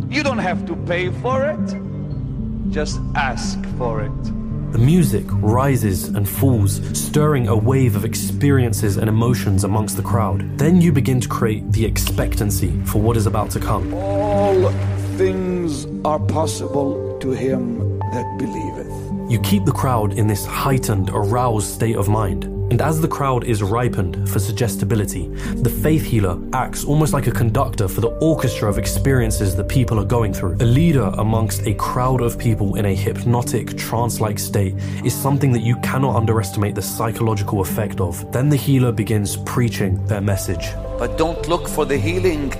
You 0.10 0.24
don't 0.24 0.40
have 0.40 0.66
to 0.66 0.76
pay 0.76 1.12
for 1.12 1.46
it, 1.46 2.72
just 2.72 3.00
ask 3.16 3.64
for 3.78 4.02
it. 4.02 4.45
The 4.76 4.82
music 4.82 5.24
rises 5.30 6.10
and 6.10 6.28
falls, 6.28 6.82
stirring 6.92 7.48
a 7.48 7.56
wave 7.56 7.96
of 7.96 8.04
experiences 8.04 8.98
and 8.98 9.08
emotions 9.08 9.64
amongst 9.64 9.96
the 9.96 10.04
crowd. 10.04 10.58
Then 10.58 10.82
you 10.82 10.92
begin 10.92 11.22
to 11.22 11.30
create 11.30 11.72
the 11.72 11.86
expectancy 11.86 12.78
for 12.84 13.00
what 13.00 13.16
is 13.16 13.26
about 13.26 13.52
to 13.52 13.62
come. 13.62 13.94
All 13.94 14.70
things 15.16 15.88
are 16.04 16.20
possible 16.20 17.18
to 17.20 17.32
him 17.32 18.00
that 18.00 18.38
believeth. 18.38 19.32
You 19.32 19.40
keep 19.40 19.64
the 19.64 19.72
crowd 19.72 20.12
in 20.12 20.28
this 20.28 20.46
heightened, 20.46 21.10
aroused 21.14 21.74
state 21.74 21.96
of 21.96 22.10
mind. 22.10 22.55
And 22.72 22.82
as 22.82 23.00
the 23.00 23.08
crowd 23.08 23.44
is 23.44 23.62
ripened 23.62 24.28
for 24.28 24.40
suggestibility, 24.40 25.28
the 25.54 25.70
faith 25.70 26.04
healer 26.04 26.40
acts 26.52 26.84
almost 26.84 27.14
like 27.14 27.28
a 27.28 27.32
conductor 27.32 27.88
for 27.88 28.02
the 28.02 28.10
orchestra 28.20 28.68
of 28.68 28.80
experiences 28.80 29.56
that 29.56 29.70
people 29.70 30.00
are 30.00 30.06
going 30.06 30.34
through. 30.34 30.58
A 30.60 30.66
leader 30.66 31.12
amongst 31.18 31.68
a 31.68 31.76
crowd 31.76 32.22
of 32.22 32.40
people 32.40 32.76
in 32.76 32.86
a 32.86 32.96
hypnotic, 32.96 33.78
trance 33.78 34.20
like 34.20 34.40
state 34.40 34.74
is 35.04 35.14
something 35.14 35.52
that 35.52 35.62
you 35.62 35.76
cannot 35.82 36.16
underestimate 36.16 36.74
the 36.74 36.82
psychological 36.82 37.62
effect 37.62 38.02
of. 38.02 38.32
Then 38.32 38.50
the 38.50 38.58
healer 38.58 38.92
begins 38.92 39.38
preaching 39.38 40.04
their 40.08 40.22
message. 40.22 40.70
But 40.98 41.20
don't 41.20 41.48
look 41.48 41.68
for 41.68 41.86
the 41.86 41.98
healing, 41.98 42.52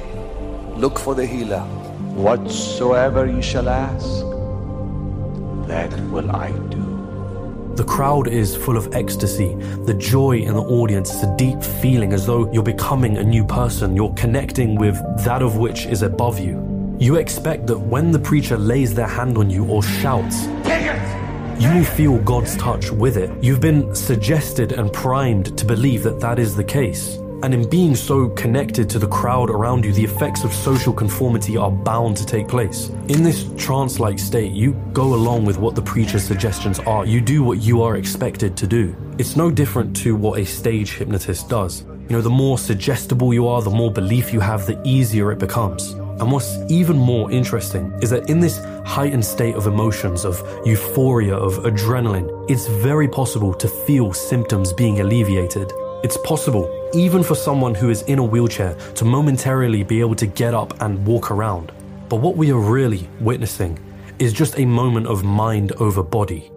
look 0.78 1.00
for 1.00 1.16
the 1.16 1.26
healer. 1.26 1.62
Whatsoever 2.14 3.26
you 3.26 3.42
shall 3.42 3.68
ask, 3.68 4.08
that 5.68 5.92
will 6.12 6.30
I 6.32 6.52
do. 6.70 6.85
The 7.76 7.84
crowd 7.84 8.30
is 8.30 8.56
full 8.56 8.78
of 8.78 8.96
ecstasy. 8.96 9.54
The 9.84 9.94
joy 9.94 10.38
in 10.38 10.54
the 10.54 10.62
audience 10.62 11.14
is 11.14 11.24
a 11.24 11.36
deep 11.36 11.62
feeling 11.62 12.14
as 12.14 12.26
though 12.26 12.50
you're 12.54 12.64
becoming 12.64 13.18
a 13.18 13.24
new 13.24 13.44
person. 13.44 13.98
You're 13.98 14.14
connecting 14.14 14.76
with 14.76 14.96
that 15.26 15.42
of 15.42 15.58
which 15.58 15.86
is 15.86 16.02
above 16.02 16.40
you. 16.40 16.96
You 17.00 17.16
expect 17.16 17.68
that 17.68 17.78
when 17.78 18.12
the 18.12 18.20
preacher 18.20 18.58
lays 18.58 18.94
their 18.96 19.08
hand 19.08 19.38
on 19.38 19.50
you 19.50 19.66
or 19.66 19.84
shouts, 19.84 20.46
you 21.62 21.74
will 21.74 21.84
feel 21.84 22.18
God's 22.20 22.56
touch 22.56 22.92
with 22.92 23.18
it. 23.18 23.30
You've 23.44 23.60
been 23.60 23.94
suggested 23.94 24.72
and 24.72 24.92
primed 24.94 25.58
to 25.58 25.66
believe 25.66 26.04
that 26.04 26.22
that 26.22 26.40
is 26.40 26.56
the 26.56 26.64
case. 26.64 27.20
And 27.44 27.54
in 27.54 27.70
being 27.70 27.96
so 27.96 28.30
connected 28.30 28.90
to 28.90 29.00
the 29.00 29.08
crowd 29.08 29.50
around 29.50 29.86
you, 29.86 29.92
the 29.92 30.04
effects 30.04 30.44
of 30.44 30.54
social 30.54 30.94
conformity 30.94 31.58
are 31.58 31.70
bound 31.70 32.18
to 32.18 32.26
take 32.26 32.48
place. 32.48 32.90
In 33.10 33.24
this 33.24 33.50
trance 33.58 34.00
like 34.00 34.18
state, 34.18 34.52
you 34.52 34.74
go 34.94 35.14
along 35.14 35.46
with 35.46 35.58
what 35.58 35.76
the 35.76 35.82
preacher's 35.82 36.24
suggestions 36.24 36.80
are. 36.80 37.06
You 37.06 37.22
do 37.22 37.44
what 37.44 37.62
you 37.62 37.84
are 37.84 37.98
expected 37.98 38.58
to 38.58 38.68
do. 38.68 38.96
It's 39.18 39.36
no 39.36 39.52
different 39.52 39.96
to 39.98 40.16
what 40.16 40.40
a 40.40 40.46
stage 40.46 40.94
hypnotist 40.94 41.50
does. 41.50 41.84
You 41.84 42.16
know, 42.16 42.22
the 42.22 42.30
more 42.30 42.58
suggestible 42.58 43.34
you 43.34 43.48
are, 43.48 43.62
the 43.62 43.70
more 43.70 43.92
belief 43.92 44.32
you 44.34 44.40
have, 44.40 44.66
the 44.66 44.80
easier 44.84 45.32
it 45.32 45.40
becomes. 45.40 45.92
And 45.92 46.32
what's 46.32 46.58
even 46.70 46.98
more 46.98 47.30
interesting 47.30 47.92
is 48.02 48.10
that 48.12 48.30
in 48.30 48.40
this 48.40 48.60
heightened 48.86 49.26
state 49.26 49.56
of 49.56 49.68
emotions, 49.68 50.24
of 50.24 50.42
euphoria, 50.66 51.36
of 51.36 51.56
adrenaline, 51.64 52.50
it's 52.50 52.68
very 52.68 53.08
possible 53.08 53.54
to 53.56 53.68
feel 53.68 54.14
symptoms 54.14 54.72
being 54.72 55.02
alleviated. 55.02 55.74
It's 56.04 56.18
possible, 56.18 56.90
even 56.94 57.24
for 57.24 57.36
someone 57.36 57.74
who 57.74 57.90
is 57.90 58.04
in 58.04 58.20
a 58.20 58.24
wheelchair, 58.24 58.76
to 58.96 59.06
momentarily 59.06 59.84
be 59.84 60.00
able 60.00 60.16
to 60.16 60.28
get 60.28 60.54
up 60.54 60.82
and 60.82 61.06
walk 61.06 61.32
around. 61.32 61.72
But 62.10 62.18
what 62.18 62.38
we 62.38 62.52
are 62.52 62.60
really 62.60 63.10
witnessing 63.20 63.80
is 64.20 64.32
just 64.32 64.60
a 64.60 64.66
moment 64.66 65.08
of 65.08 65.24
mind 65.24 65.72
over 65.74 66.04
body. 66.04 66.52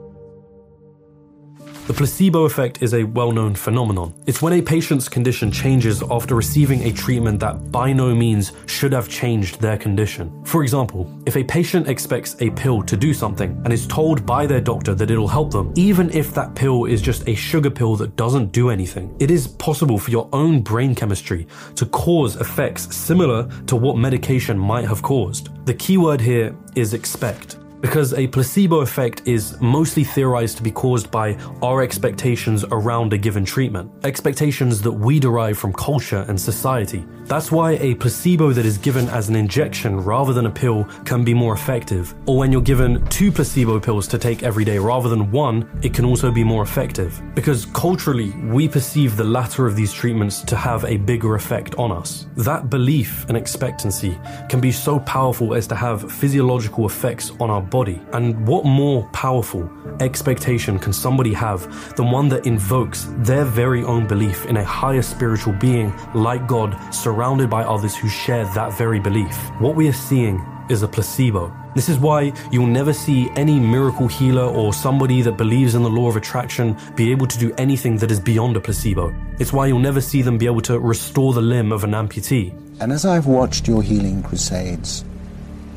The 1.89 1.95
placebo 1.95 2.45
effect 2.45 2.83
is 2.83 2.93
a 2.93 3.05
well 3.05 3.33
known 3.33 3.55
phenomenon. 3.55 4.13
It's 4.27 4.43
when 4.43 4.53
a 4.53 4.61
patient's 4.61 5.09
condition 5.09 5.51
changes 5.51 6.03
after 6.11 6.35
receiving 6.35 6.83
a 6.83 6.93
treatment 6.93 7.41
that 7.41 7.73
by 7.73 7.95
no 7.95 8.15
means 8.15 8.53
should 8.67 8.93
have 8.93 9.09
changed 9.09 9.59
their 9.63 9.79
condition. 9.79 10.45
For 10.45 10.63
example, 10.63 11.11
if 11.25 11.39
a 11.39 11.45
patient 11.45 11.89
expects 11.89 12.37
a 12.43 12.51
pill 12.51 12.83
to 12.83 12.95
do 12.95 13.15
something 13.15 13.59
and 13.65 13.73
is 13.73 13.87
told 13.87 14.27
by 14.27 14.47
their 14.47 14.61
doctor 14.61 14.95
that 14.97 15.11
it'll 15.11 15.27
help 15.27 15.51
them, 15.51 15.73
even 15.77 16.11
if 16.11 16.35
that 16.35 16.55
pill 16.55 16.85
is 16.85 17.01
just 17.01 17.27
a 17.27 17.35
sugar 17.35 17.71
pill 17.71 17.97
that 17.97 18.17
doesn't 18.17 18.53
do 18.53 18.69
anything, 18.69 19.17
it 19.19 19.31
is 19.31 19.49
possible 19.49 19.97
for 19.99 20.11
your 20.11 20.29
own 20.35 20.61
brain 20.61 20.95
chemistry 20.95 21.47
to 21.75 21.87
cause 21.87 22.37
effects 22.37 22.95
similar 22.95 23.49
to 23.65 23.77
what 23.77 23.97
medication 23.97 24.59
might 24.59 24.85
have 24.85 25.01
caused. 25.01 25.49
The 25.65 25.73
key 25.73 25.97
word 25.97 26.21
here 26.21 26.55
is 26.75 26.93
expect. 26.93 27.58
Because 27.81 28.13
a 28.15 28.27
placebo 28.27 28.81
effect 28.81 29.23
is 29.25 29.61
mostly 29.61 30.03
theorized 30.03 30.57
to 30.57 30.63
be 30.65 30.71
caused 30.71 31.11
by 31.13 31.35
our 31.63 31.81
expectations 31.83 32.65
around 32.73 33.13
a 33.13 33.19
given 33.19 33.45
treatment, 33.45 33.91
expectations 34.05 34.83
that 34.83 34.93
we 34.93 35.21
derive 35.21 35.59
from 35.59 35.73
culture 35.73 36.25
and 36.29 36.41
society. 36.41 37.05
That's 37.27 37.53
why 37.53 37.73
a 37.73 37.95
placebo 37.95 38.53
that 38.53 38.65
is 38.65 38.79
given 38.79 39.09
as 39.11 39.29
an 39.29 39.37
injection 39.37 40.01
rather 40.01 40.33
than 40.33 40.47
a 40.47 40.51
pill 40.51 40.85
can 41.05 41.23
be 41.25 41.35
more 41.35 41.53
effective. 41.53 42.15
Or 42.27 42.39
when 42.39 42.51
you're 42.51 42.63
given 42.63 43.05
two 43.09 43.31
placebo 43.31 43.79
pills 43.79 44.09
to 44.09 44.19
take 44.19 44.43
every 44.43 44.65
day 44.65 44.79
rather 44.79 45.09
than 45.09 45.31
one, 45.31 45.69
it 45.83 45.95
can 45.95 46.05
also 46.05 46.33
be 46.33 46.43
more 46.43 46.63
effective. 46.63 47.23
Because 47.35 47.67
culturally, 47.67 48.31
we 48.47 48.67
perceive 48.67 49.17
the 49.17 49.25
latter 49.25 49.67
of 49.67 49.77
these 49.77 49.93
treatments 49.93 50.43
to 50.43 50.57
have 50.57 50.85
a 50.85 50.97
bigger 50.97 51.35
effect 51.35 51.75
on 51.77 51.93
us. 51.93 52.27
That 52.37 52.71
belief 52.71 53.25
and 53.29 53.37
expectancy 53.37 54.19
can 54.49 54.61
be 54.61 54.73
so 54.73 54.99
powerful 55.01 55.55
as 55.55 55.67
to 55.69 55.75
have 55.75 56.11
physiological 56.11 56.87
effects 56.87 57.31
on 57.39 57.51
our 57.51 57.63
body. 57.71 58.01
And 58.13 58.47
what 58.47 58.65
more 58.65 59.09
powerful 59.13 59.69
expectation 60.01 60.79
can 60.79 60.93
somebody 60.93 61.33
have 61.35 61.97
than 61.97 62.11
one 62.11 62.29
that 62.29 62.47
invokes 62.47 63.07
their 63.19 63.45
very 63.45 63.83
own 63.83 64.07
belief 64.07 64.47
in 64.47 64.57
a 64.57 64.65
higher 64.65 65.03
spiritual 65.03 65.53
being 65.55 65.93
like 66.15 66.47
God, 66.47 66.77
surrounded 66.93 67.51
by 67.51 67.65
others 67.65 67.97
who 67.97 68.09
share 68.09 68.45
that 68.55 68.73
very 68.73 69.01
belief? 69.01 69.37
What 69.61 69.75
we 69.75 69.89
are 69.89 69.93
seeing 69.93 70.45
is 70.69 70.83
a 70.83 70.89
placebo. 70.89 71.53
This 71.75 71.89
is 71.89 71.99
why 71.99 72.33
you'll 72.51 72.67
never 72.67 72.93
see 72.93 73.31
any 73.37 73.59
miracle 73.59 74.09
healer 74.09 74.45
or 74.45 74.73
somebody 74.73 75.23
that 75.23 75.37
believes 75.37 75.75
in 75.75 75.83
the 75.83 75.91
law 75.91 76.09
of 76.09 76.17
attraction 76.17 76.77
be 76.95 77.11
able 77.11 77.27
to 77.27 77.39
do 77.39 77.55
anything 77.57 77.97
that 77.99 78.11
is 78.11 78.21
beyond 78.21 78.57
a 78.57 78.61
placebo. 78.61 79.15
It's 79.39 79.53
why 79.53 79.67
you'll 79.69 79.79
never 79.79 80.01
see 80.01 80.23
them 80.23 80.39
be 80.39 80.47
able 80.47 80.61
to 80.63 80.79
restore 80.79 81.33
the 81.33 81.41
limb 81.41 81.73
of 81.73 81.85
an 81.85 81.93
amputee. 81.93 82.53
And 82.81 82.93
as 82.93 83.05
I've 83.05 83.27
watched 83.27 83.67
your 83.67 83.83
healing 83.83 84.23
crusades, 84.23 85.05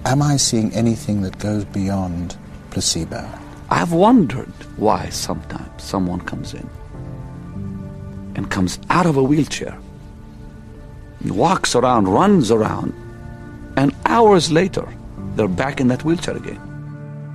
am 0.06 0.22
I 0.22 0.38
seeing 0.38 0.74
anything 0.74 1.22
that 1.22 1.38
goes 1.40 1.66
beyond 1.66 2.38
placebo? 2.70 3.28
I've 3.70 3.94
wondered 3.94 4.52
why 4.78 5.10
sometimes 5.10 5.84
someone 5.84 6.22
comes 6.22 6.54
in 6.54 6.70
and 8.36 8.50
comes 8.50 8.80
out 8.90 9.06
of 9.06 9.18
a 9.18 9.24
wheelchair, 9.24 9.78
and 11.20 11.32
walks 11.32 11.76
around, 11.76 12.08
runs 12.08 12.52
around, 12.52 12.94
and 13.78 13.94
hours 14.06 14.52
later, 14.52 14.88
they're 15.36 15.48
back 15.48 15.80
in 15.80 15.88
that 15.90 16.04
wheelchair 16.04 16.36
again. 16.36 16.60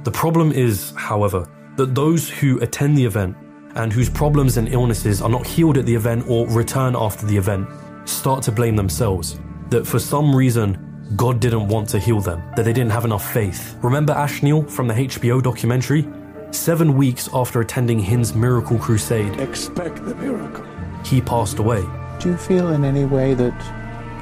The 0.04 0.10
problem 0.10 0.52
is, 0.52 0.92
however, 0.96 1.48
that 1.76 1.94
those 1.94 2.28
who 2.28 2.60
attend 2.60 2.96
the 2.96 3.04
event 3.04 3.36
and 3.74 3.92
whose 3.92 4.08
problems 4.08 4.56
and 4.56 4.68
illnesses 4.68 5.20
are 5.20 5.28
not 5.28 5.46
healed 5.46 5.76
at 5.76 5.84
the 5.84 5.94
event 5.94 6.24
or 6.28 6.46
return 6.48 6.96
after 6.96 7.26
the 7.26 7.36
event 7.36 7.68
start 8.06 8.42
to 8.44 8.52
blame 8.52 8.76
themselves. 8.76 9.38
That 9.68 9.86
for 9.86 9.98
some 9.98 10.34
reason, 10.34 10.85
God 11.14 11.38
didn't 11.40 11.68
want 11.68 11.88
to 11.90 11.98
heal 11.98 12.20
them, 12.20 12.42
that 12.56 12.64
they 12.64 12.72
didn't 12.72 12.90
have 12.90 13.04
enough 13.04 13.32
faith. 13.32 13.76
Remember 13.82 14.12
Ashneil 14.12 14.68
from 14.68 14.88
the 14.88 14.94
HBO 14.94 15.40
documentary? 15.42 16.08
Seven 16.50 16.96
weeks 16.96 17.28
after 17.32 17.60
attending 17.60 18.00
Hinn's 18.00 18.34
miracle 18.34 18.78
crusade, 18.78 19.38
Expect 19.38 20.04
the 20.04 20.14
miracle. 20.16 20.64
he 21.04 21.20
passed 21.20 21.58
away. 21.58 21.84
Do 22.18 22.30
you 22.30 22.36
feel 22.36 22.68
in 22.72 22.84
any 22.84 23.04
way 23.04 23.34
that 23.34 23.54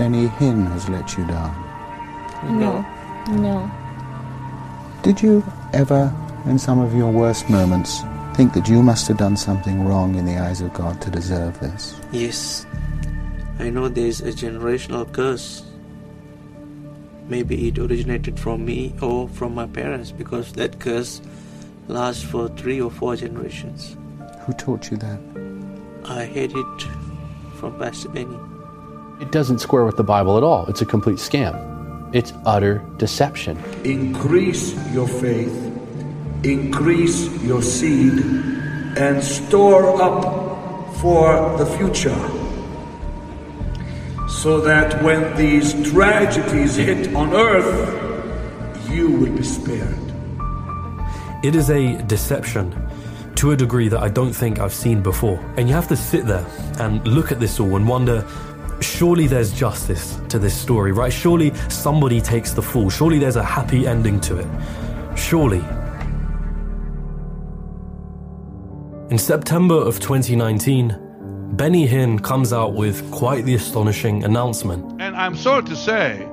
any 0.00 0.26
Hinn 0.26 0.66
has 0.72 0.88
let 0.88 1.16
you 1.16 1.26
down? 1.26 1.54
No, 2.58 2.84
no. 3.30 3.70
Did 5.02 5.22
you 5.22 5.42
ever, 5.72 6.12
in 6.46 6.58
some 6.58 6.80
of 6.80 6.94
your 6.94 7.10
worst 7.10 7.48
moments, 7.48 8.02
think 8.34 8.52
that 8.54 8.68
you 8.68 8.82
must 8.82 9.06
have 9.08 9.16
done 9.16 9.36
something 9.36 9.84
wrong 9.86 10.16
in 10.16 10.24
the 10.26 10.36
eyes 10.36 10.60
of 10.60 10.72
God 10.74 11.00
to 11.02 11.10
deserve 11.10 11.58
this? 11.60 11.98
Yes, 12.12 12.66
I 13.58 13.70
know 13.70 13.88
there 13.88 14.06
is 14.06 14.20
a 14.20 14.32
generational 14.32 15.10
curse. 15.10 15.62
Maybe 17.28 17.68
it 17.68 17.78
originated 17.78 18.38
from 18.38 18.64
me 18.64 18.94
or 19.00 19.28
from 19.28 19.54
my 19.54 19.66
parents 19.66 20.12
because 20.12 20.52
that 20.52 20.78
curse 20.78 21.22
lasts 21.88 22.22
for 22.22 22.48
three 22.48 22.80
or 22.80 22.90
four 22.90 23.16
generations. 23.16 23.96
Who 24.42 24.52
taught 24.52 24.90
you 24.90 24.98
that? 24.98 25.18
I 26.04 26.26
heard 26.26 26.52
it 26.54 26.82
from 27.56 27.78
Pastor 27.78 28.10
Benny. 28.10 28.38
It 29.20 29.32
doesn't 29.32 29.60
square 29.60 29.84
with 29.84 29.96
the 29.96 30.04
Bible 30.04 30.36
at 30.36 30.42
all. 30.42 30.66
It's 30.66 30.82
a 30.82 30.86
complete 30.86 31.16
scam. 31.16 31.54
It's 32.14 32.32
utter 32.44 32.84
deception. 32.98 33.56
Increase 33.84 34.74
your 34.92 35.08
faith, 35.08 35.54
increase 36.44 37.28
your 37.42 37.62
seed, 37.62 38.12
and 38.98 39.22
store 39.22 40.00
up 40.00 40.94
for 40.96 41.56
the 41.56 41.66
future. 41.66 42.43
So 44.44 44.60
that 44.60 45.02
when 45.02 45.34
these 45.38 45.72
tragedies 45.90 46.76
hit 46.76 47.14
on 47.14 47.32
earth, 47.32 48.90
you 48.90 49.10
will 49.10 49.34
be 49.34 49.42
spared. 49.42 49.96
It 51.42 51.54
is 51.54 51.70
a 51.70 51.96
deception 52.02 52.76
to 53.36 53.52
a 53.52 53.56
degree 53.56 53.88
that 53.88 54.02
I 54.02 54.10
don't 54.10 54.34
think 54.34 54.58
I've 54.58 54.74
seen 54.74 55.00
before. 55.00 55.42
And 55.56 55.66
you 55.66 55.74
have 55.74 55.88
to 55.88 55.96
sit 55.96 56.26
there 56.26 56.44
and 56.78 57.02
look 57.08 57.32
at 57.32 57.40
this 57.40 57.58
all 57.58 57.74
and 57.74 57.88
wonder 57.88 58.22
surely 58.82 59.26
there's 59.26 59.50
justice 59.50 60.20
to 60.28 60.38
this 60.38 60.54
story, 60.54 60.92
right? 60.92 61.10
Surely 61.10 61.54
somebody 61.70 62.20
takes 62.20 62.52
the 62.52 62.60
fall. 62.60 62.90
Surely 62.90 63.18
there's 63.18 63.36
a 63.36 63.42
happy 63.42 63.86
ending 63.86 64.20
to 64.20 64.36
it. 64.36 65.18
Surely. 65.18 65.64
In 69.08 69.16
September 69.16 69.76
of 69.76 70.00
2019, 70.00 71.03
Benny 71.56 71.86
Hinn 71.86 72.20
comes 72.20 72.52
out 72.52 72.74
with 72.74 73.08
quite 73.12 73.44
the 73.44 73.54
astonishing 73.54 74.24
announcement. 74.24 75.00
And 75.00 75.14
I'm 75.14 75.36
sorry 75.36 75.62
to 75.64 75.76
say 75.76 76.28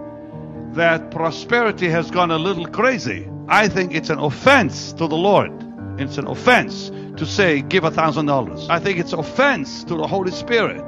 that 0.74 1.12
prosperity 1.12 1.88
has 1.90 2.10
gone 2.10 2.32
a 2.32 2.40
little 2.40 2.66
crazy. 2.66 3.30
I 3.48 3.68
think 3.68 3.94
it's 3.94 4.10
an 4.10 4.18
offense 4.18 4.94
to 4.94 5.08
the 5.08 5.16
Lord. 5.16 5.52
It's 6.00 6.18
an 6.18 6.26
offense 6.26 6.90
to 7.18 7.26
say, 7.28 7.62
give 7.62 7.84
a 7.84 7.92
thousand 7.92 8.26
dollars. 8.26 8.68
I 8.68 8.80
think 8.80 8.98
it's 8.98 9.14
offense 9.14 9.84
to 9.84 9.96
the 9.96 10.08
Holy 10.08 10.32
Spirit 10.32 10.84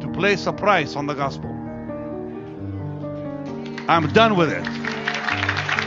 to 0.00 0.08
place 0.12 0.46
a 0.46 0.52
price 0.52 0.94
on 0.94 1.06
the 1.06 1.14
gospel. 1.14 1.50
I'm 3.88 4.12
done 4.12 4.36
with 4.36 4.52
it. 4.52 4.62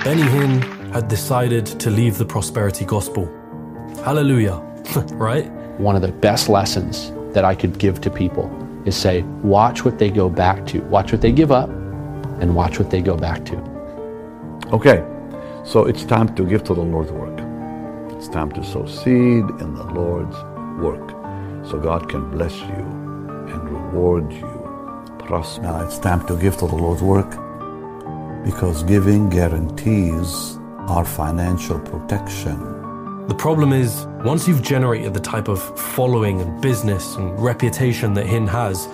Benny 0.04 0.24
Hinn 0.24 0.92
had 0.92 1.08
decided 1.08 1.66
to 1.66 1.90
leave 1.90 2.18
the 2.18 2.26
prosperity 2.26 2.84
gospel. 2.84 3.28
Hallelujah, 4.04 4.58
right? 5.14 5.50
One 5.80 5.96
of 5.96 6.02
the 6.02 6.12
best 6.12 6.50
lessons 6.50 7.15
that 7.36 7.46
I 7.46 7.54
could 7.54 7.78
give 7.78 8.02
to 8.02 8.10
people 8.10 8.50
is 8.86 8.96
say, 8.96 9.22
watch 9.44 9.86
what 9.86 10.00
they 10.00 10.10
go 10.10 10.30
back 10.30 10.66
to, 10.68 10.80
watch 10.84 11.12
what 11.12 11.22
they 11.22 11.32
give 11.32 11.52
up, 11.52 11.70
and 12.40 12.56
watch 12.56 12.80
what 12.80 12.90
they 12.90 13.02
go 13.02 13.16
back 13.16 13.46
to. 13.46 13.56
Okay, 14.72 15.06
so 15.64 15.86
it's 15.86 16.04
time 16.06 16.34
to 16.36 16.46
give 16.46 16.64
to 16.64 16.74
the 16.74 16.82
Lord's 16.82 17.12
work. 17.12 17.38
It's 18.16 18.30
time 18.30 18.52
to 18.54 18.64
sow 18.64 18.86
seed 18.86 19.46
in 19.64 19.76
the 19.76 19.84
Lord's 19.94 20.36
work 20.82 21.12
so 21.68 21.80
God 21.80 22.10
can 22.10 22.32
bless 22.32 22.56
you 22.62 22.84
and 23.52 23.70
reward 23.70 24.32
you. 24.32 24.52
Prosper. 25.20 25.64
Now 25.64 25.86
it's 25.86 26.00
time 26.00 26.26
to 26.28 26.38
give 26.38 26.56
to 26.58 26.68
the 26.68 26.76
Lord's 26.76 27.02
work 27.02 27.30
because 28.46 28.84
giving 28.84 29.30
guarantees 29.30 30.58
our 30.88 31.04
financial 31.04 31.80
protection. 31.80 32.75
The 33.28 33.34
problem 33.34 33.74
is, 33.74 34.06
once 34.24 34.48
you've 34.48 34.62
generated 34.62 35.16
the 35.16 35.20
type 35.20 35.48
of 35.48 35.60
following 35.80 36.42
and 36.42 36.62
business 36.62 37.16
and 37.16 37.40
reputation 37.40 38.14
that 38.14 38.28
Hinn 38.28 38.48
has, 38.48 38.88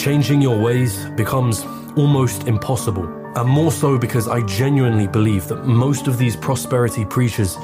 changing 0.00 0.40
your 0.40 0.56
ways 0.56 1.04
becomes 1.16 1.64
almost 1.96 2.46
impossible. 2.46 3.04
And 3.36 3.48
more 3.48 3.72
so 3.72 3.98
because 3.98 4.28
I 4.28 4.42
genuinely 4.42 5.08
believe 5.08 5.48
that 5.48 5.66
most 5.66 6.06
of 6.06 6.16
these 6.16 6.36
prosperity 6.36 7.04
preachers, 7.04 7.56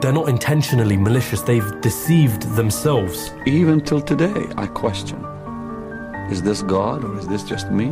they're 0.00 0.12
not 0.12 0.28
intentionally 0.28 0.96
malicious, 0.96 1.42
they've 1.42 1.80
deceived 1.80 2.42
themselves. 2.54 3.32
Even 3.44 3.80
till 3.80 4.00
today, 4.00 4.46
I 4.56 4.68
question 4.68 5.24
is 6.30 6.40
this 6.40 6.62
God 6.62 7.04
or 7.04 7.18
is 7.18 7.26
this 7.26 7.42
just 7.42 7.70
me? 7.70 7.88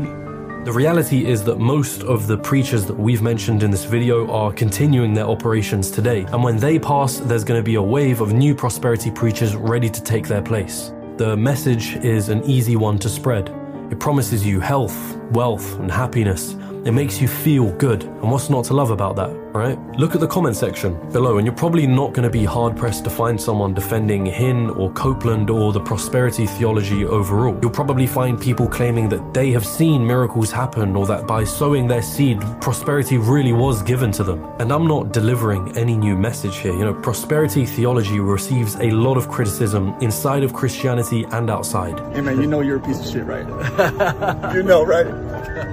The 0.62 0.72
reality 0.72 1.24
is 1.24 1.42
that 1.44 1.58
most 1.58 2.02
of 2.02 2.26
the 2.26 2.36
preachers 2.36 2.84
that 2.84 2.94
we've 2.94 3.22
mentioned 3.22 3.62
in 3.62 3.70
this 3.70 3.86
video 3.86 4.30
are 4.30 4.52
continuing 4.52 5.14
their 5.14 5.24
operations 5.24 5.90
today, 5.90 6.26
and 6.32 6.44
when 6.44 6.58
they 6.58 6.78
pass, 6.78 7.16
there's 7.16 7.44
going 7.44 7.58
to 7.58 7.64
be 7.64 7.76
a 7.76 7.82
wave 7.82 8.20
of 8.20 8.34
new 8.34 8.54
prosperity 8.54 9.10
preachers 9.10 9.56
ready 9.56 9.88
to 9.88 10.02
take 10.02 10.28
their 10.28 10.42
place. 10.42 10.92
The 11.16 11.34
message 11.34 11.96
is 12.04 12.28
an 12.28 12.44
easy 12.44 12.76
one 12.76 12.98
to 12.98 13.08
spread. 13.08 13.48
It 13.90 13.98
promises 14.00 14.44
you 14.44 14.60
health, 14.60 15.16
wealth, 15.30 15.78
and 15.78 15.90
happiness. 15.90 16.52
It 16.84 16.92
makes 16.92 17.22
you 17.22 17.26
feel 17.26 17.72
good. 17.78 18.04
And 18.04 18.30
what's 18.30 18.50
not 18.50 18.66
to 18.66 18.74
love 18.74 18.90
about 18.90 19.16
that, 19.16 19.30
right? 19.52 19.78
Look 19.98 20.14
at 20.14 20.20
the 20.20 20.26
comment 20.26 20.56
section 20.56 20.94
below, 21.12 21.38
and 21.38 21.46
you're 21.46 21.54
probably 21.54 21.86
not 21.86 22.12
going 22.12 22.24
to 22.24 22.30
be 22.30 22.44
hard 22.44 22.76
pressed 22.76 23.04
to 23.04 23.10
find 23.10 23.40
someone 23.40 23.74
defending 23.74 24.26
Hinn 24.26 24.76
or 24.78 24.90
Copeland 24.92 25.50
or 25.50 25.72
the 25.72 25.80
prosperity 25.80 26.46
theology 26.46 27.04
overall. 27.04 27.58
You'll 27.60 27.70
probably 27.70 28.06
find 28.06 28.40
people 28.40 28.68
claiming 28.68 29.08
that 29.10 29.34
they 29.34 29.50
have 29.50 29.66
seen 29.66 30.06
miracles 30.06 30.50
happen 30.50 30.96
or 30.96 31.06
that 31.06 31.26
by 31.26 31.44
sowing 31.44 31.86
their 31.88 32.02
seed, 32.02 32.40
prosperity 32.60 33.18
really 33.18 33.52
was 33.52 33.82
given 33.82 34.12
to 34.12 34.24
them. 34.24 34.44
And 34.58 34.72
I'm 34.72 34.86
not 34.86 35.12
delivering 35.12 35.76
any 35.76 35.96
new 35.96 36.16
message 36.16 36.56
here. 36.58 36.72
You 36.72 36.84
know, 36.84 36.94
prosperity 36.94 37.66
theology 37.66 38.20
receives 38.20 38.76
a 38.76 38.90
lot 38.90 39.16
of 39.16 39.28
criticism 39.28 39.94
inside 40.00 40.42
of 40.42 40.52
Christianity 40.52 41.24
and 41.32 41.50
outside. 41.50 41.98
Hey 42.14 42.20
man, 42.20 42.40
you 42.40 42.46
know 42.46 42.60
you're 42.60 42.78
a 42.78 42.80
piece 42.80 43.00
of 43.00 43.06
shit, 43.06 43.24
right? 43.24 43.46
you 44.54 44.62
know, 44.62 44.84
right? 44.84 45.06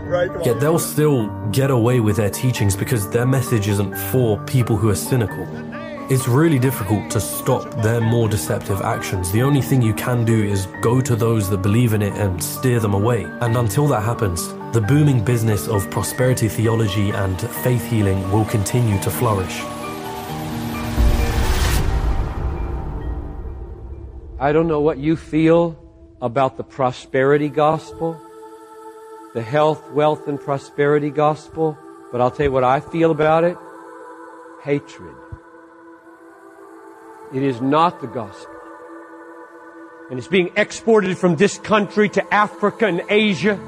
right? 0.08 0.46
Yet 0.46 0.60
they'll 0.60 0.80
still 0.80 1.28
get 1.52 1.72
away 1.72 2.00
with 2.00 2.18
their 2.18 2.30
teachings 2.30 2.76
because 2.76 3.10
their 3.10 3.26
message 3.26 3.67
isn't 3.68 3.96
for 4.12 4.38
people 4.46 4.76
who 4.76 4.90
are 4.90 4.96
cynical. 4.96 5.46
It's 6.10 6.28
really 6.28 6.58
difficult 6.58 7.12
to 7.12 7.20
stop 7.20 7.70
their 7.84 8.00
more 8.00 8.30
deceptive 8.30 8.82
actions. 8.82 9.32
The 9.32 9.42
only 9.42 9.62
thing 9.62 9.82
you 9.82 9.94
can 9.94 10.24
do 10.24 10.42
is 10.44 10.66
go 10.82 11.02
to 11.02 11.16
those 11.16 11.50
that 11.50 11.62
believe 11.62 11.94
in 11.94 12.02
it 12.02 12.14
and 12.14 12.42
steer 12.42 12.80
them 12.80 12.94
away. 12.94 13.26
And 13.42 13.58
until 13.58 13.88
that 13.88 14.04
happens, 14.04 14.48
the 14.72 14.80
booming 14.80 15.24
business 15.24 15.68
of 15.68 15.90
prosperity 15.92 16.48
theology 16.48 17.10
and 17.10 17.40
faith 17.40 17.86
healing 17.86 18.32
will 18.32 18.46
continue 18.46 18.98
to 19.02 19.10
flourish. 19.10 19.62
I 24.40 24.54
don't 24.54 24.68
know 24.68 24.82
what 24.82 24.98
you 24.98 25.16
feel 25.18 25.76
about 26.22 26.58
the 26.58 26.64
prosperity 26.64 27.50
gospel, 27.50 28.18
the 29.34 29.42
health, 29.42 29.92
wealth, 29.92 30.28
and 30.28 30.40
prosperity 30.40 31.10
gospel, 31.10 31.78
but 32.12 32.22
I'll 32.22 32.32
tell 32.32 32.46
you 32.46 32.52
what 32.52 32.64
I 32.64 32.80
feel 32.80 33.12
about 33.12 33.44
it 33.44 33.58
hatred. 34.64 35.16
It 37.34 37.44
is 37.44 37.62
not 37.62 38.02
the 38.02 38.08
gospel. 38.08 38.54
And 40.10 40.18
it's 40.18 40.28
being 40.28 40.52
exported 40.56 41.18
from 41.18 41.36
this 41.36 41.58
country 41.58 42.10
to 42.10 42.34
Africa 42.34 42.86
and 42.86 43.02
Asia, 43.10 43.60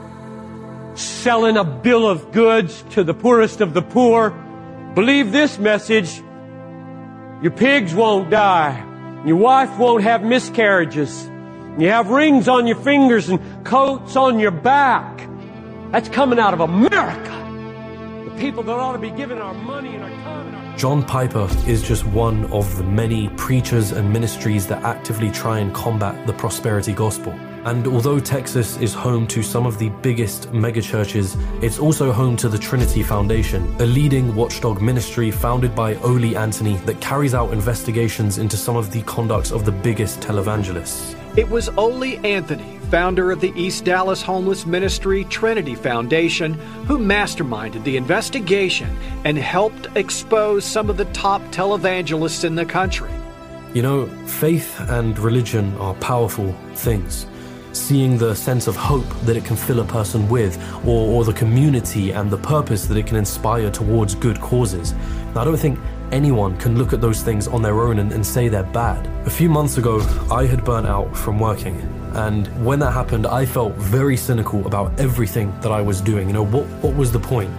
selling 0.96 1.58
a 1.58 1.64
bill 1.64 2.10
of 2.10 2.32
goods 2.32 2.84
to 2.92 3.04
the 3.04 3.14
poorest 3.14 3.62
of 3.62 3.74
the 3.74 3.82
poor. 3.82 4.32
Believe 4.96 5.32
this 5.32 5.60
message 5.60 6.22
your 7.42 7.52
pigs 7.52 7.94
won't 7.94 8.30
die. 8.30 8.86
Your 9.26 9.38
wife 9.38 9.78
won't 9.78 10.04
have 10.04 10.24
miscarriages. 10.24 11.26
You 11.78 11.88
have 11.88 12.10
rings 12.10 12.50
on 12.50 12.68
your 12.68 12.76
fingers 12.76 13.30
and 13.30 13.40
coats 13.66 14.18
on 14.18 14.40
your 14.40 14.52
back. 14.52 15.26
That's 15.92 16.10
coming 16.10 16.40
out 16.40 16.54
of 16.54 16.60
America. 16.60 17.39
The 18.40 18.46
people 18.46 18.64
that 18.64 18.80
ought 18.80 18.94
to 18.94 19.00
be 19.00 19.12
giving 19.12 19.40
our 19.40 19.54
money 19.54 19.96
and 19.96 20.02
our 20.02 20.10
time 20.10 20.48
and 20.48 20.56
our 20.56 20.78
John 20.78 21.04
Piper 21.04 21.50
is 21.68 21.84
just 21.84 22.06
one 22.06 22.46
of 22.54 22.78
the 22.78 22.86
many 22.86 23.28
preachers 23.36 23.92
and 23.92 24.14
ministries 24.14 24.66
that 24.68 24.82
actively 24.84 25.30
try 25.30 25.60
and 25.60 25.76
combat 25.76 26.26
the 26.26 26.32
prosperity 26.32 26.94
gospel. 26.94 27.34
And 27.66 27.86
although 27.86 28.18
Texas 28.18 28.78
is 28.78 28.94
home 28.94 29.28
to 29.28 29.44
some 29.44 29.66
of 29.66 29.78
the 29.78 29.90
biggest 29.90 30.50
megachurches, 30.54 31.36
it's 31.62 31.80
also 31.80 32.14
home 32.14 32.38
to 32.38 32.48
the 32.48 32.58
Trinity 32.58 33.04
Foundation, 33.04 33.76
a 33.82 33.86
leading 33.86 34.34
watchdog 34.34 34.82
ministry 34.82 35.32
founded 35.32 35.76
by 35.76 35.96
Ole 35.96 36.38
Anthony 36.38 36.78
that 36.86 37.02
carries 37.02 37.34
out 37.34 37.52
investigations 37.52 38.38
into 38.38 38.56
some 38.56 38.78
of 38.78 38.90
the 38.92 39.02
conducts 39.02 39.52
of 39.52 39.66
the 39.66 39.74
biggest 39.74 40.22
televangelists. 40.22 41.14
It 41.38 41.50
was 41.50 41.68
Ole 41.76 42.26
Anthony, 42.26 42.79
founder 42.90 43.32
of 43.32 43.40
the 43.40 43.54
East 43.56 43.86
Dallas 43.86 44.22
Homeless 44.22 44.66
Ministry 44.66 45.24
Trinity 45.26 45.76
Foundation, 45.76 46.54
who 46.86 46.98
masterminded 46.98 47.84
the 47.84 47.98
investigation 47.98 48.90
and 49.26 49.38
helped 49.38 49.88
expose 49.96 50.66
some 50.66 50.90
of 50.90 50.98
the 50.98 51.06
top 51.06 51.42
televangelists 51.52 52.44
in 52.44 52.56
the 52.56 52.66
country. 52.66 53.12
You 53.74 53.84
know, 53.84 54.08
faith 54.26 54.80
and 54.90 55.18
religion 55.20 55.78
are 55.78 55.94
powerful 55.96 56.52
things. 56.74 57.28
Seeing 57.74 58.18
the 58.18 58.34
sense 58.34 58.66
of 58.66 58.76
hope 58.76 59.08
that 59.26 59.38
it 59.38 59.46
can 59.46 59.56
fill 59.56 59.82
a 59.82 59.86
person 59.86 60.28
with, 60.28 60.58
or, 60.84 61.08
or 61.14 61.24
the 61.24 61.34
community 61.34 62.12
and 62.12 62.32
the 62.32 62.38
purpose 62.38 62.88
that 62.88 62.98
it 62.98 63.06
can 63.06 63.18
inspire 63.18 63.70
towards 63.70 64.16
good 64.16 64.42
causes. 64.42 64.94
Now, 65.36 65.42
I 65.42 65.46
don't 65.46 65.58
think 65.58 65.78
anyone 66.12 66.58
can 66.58 66.76
look 66.76 66.94
at 66.94 67.02
those 67.02 67.22
things 67.22 67.48
on 67.48 67.62
their 67.62 67.82
own 67.82 68.00
and, 68.00 68.12
and 68.12 68.26
say 68.26 68.48
they're 68.48 68.64
bad. 68.64 69.06
A 69.28 69.30
few 69.30 69.50
months 69.50 69.78
ago, 69.78 70.00
I 70.32 70.48
had 70.48 70.66
burnt 70.66 70.88
out 70.88 71.16
from 71.16 71.40
working. 71.40 71.99
And 72.14 72.48
when 72.66 72.80
that 72.80 72.92
happened, 72.92 73.28
I 73.28 73.46
felt 73.46 73.74
very 73.76 74.18
cynical 74.18 74.66
about 74.66 75.00
everything 75.00 75.54
that 75.62 75.72
I 75.72 75.82
was 75.82 76.02
doing. 76.02 76.28
You 76.28 76.34
know, 76.34 76.46
what, 76.46 76.66
what 76.84 76.96
was 76.96 77.12
the 77.12 77.20
point? 77.20 77.52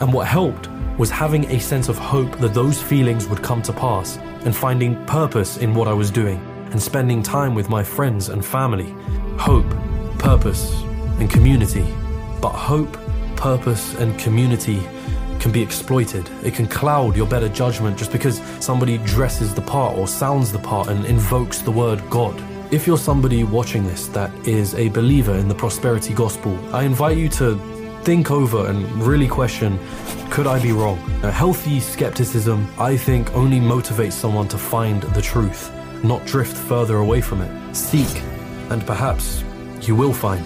And 0.00 0.12
what 0.12 0.26
helped 0.26 0.68
was 0.98 1.10
having 1.10 1.44
a 1.46 1.58
sense 1.60 1.88
of 1.88 1.98
hope 1.98 2.38
that 2.38 2.54
those 2.54 2.80
feelings 2.80 3.28
would 3.28 3.42
come 3.42 3.62
to 3.62 3.72
pass 3.72 4.16
and 4.44 4.54
finding 4.54 5.04
purpose 5.06 5.58
in 5.58 5.74
what 5.74 5.88
I 5.88 5.92
was 5.92 6.10
doing 6.10 6.40
and 6.70 6.80
spending 6.80 7.22
time 7.22 7.54
with 7.54 7.68
my 7.68 7.82
friends 7.82 8.28
and 8.28 8.44
family. 8.44 8.94
Hope, 9.38 9.68
purpose, 10.18 10.72
and 11.18 11.30
community. 11.30 11.86
But 12.40 12.52
hope, 12.52 12.96
purpose, 13.36 13.94
and 13.96 14.18
community 14.18 14.80
can 15.40 15.52
be 15.52 15.62
exploited. 15.62 16.28
It 16.42 16.54
can 16.54 16.66
cloud 16.66 17.16
your 17.16 17.26
better 17.26 17.48
judgment 17.48 17.98
just 17.98 18.12
because 18.12 18.40
somebody 18.60 18.98
dresses 18.98 19.54
the 19.54 19.62
part 19.62 19.96
or 19.96 20.08
sounds 20.08 20.50
the 20.52 20.58
part 20.58 20.88
and 20.88 21.04
invokes 21.04 21.60
the 21.60 21.70
word 21.70 22.02
God. 22.08 22.42
If 22.72 22.84
you're 22.84 22.98
somebody 22.98 23.44
watching 23.44 23.86
this 23.86 24.08
that 24.08 24.34
is 24.44 24.74
a 24.74 24.88
believer 24.88 25.36
in 25.36 25.46
the 25.46 25.54
prosperity 25.54 26.12
gospel, 26.12 26.58
I 26.74 26.82
invite 26.82 27.16
you 27.16 27.28
to 27.28 27.56
think 28.02 28.32
over 28.32 28.66
and 28.66 28.84
really 29.00 29.28
question 29.28 29.78
could 30.30 30.48
I 30.48 30.60
be 30.60 30.72
wrong? 30.72 30.98
A 31.22 31.30
healthy 31.30 31.78
skepticism, 31.78 32.66
I 32.76 32.96
think, 32.96 33.32
only 33.34 33.60
motivates 33.60 34.14
someone 34.14 34.48
to 34.48 34.58
find 34.58 35.00
the 35.00 35.22
truth, 35.22 35.70
not 36.02 36.26
drift 36.26 36.56
further 36.56 36.96
away 36.96 37.20
from 37.20 37.40
it. 37.40 37.74
Seek, 37.74 38.20
and 38.70 38.84
perhaps 38.84 39.44
you 39.82 39.94
will 39.94 40.12
find. 40.12 40.44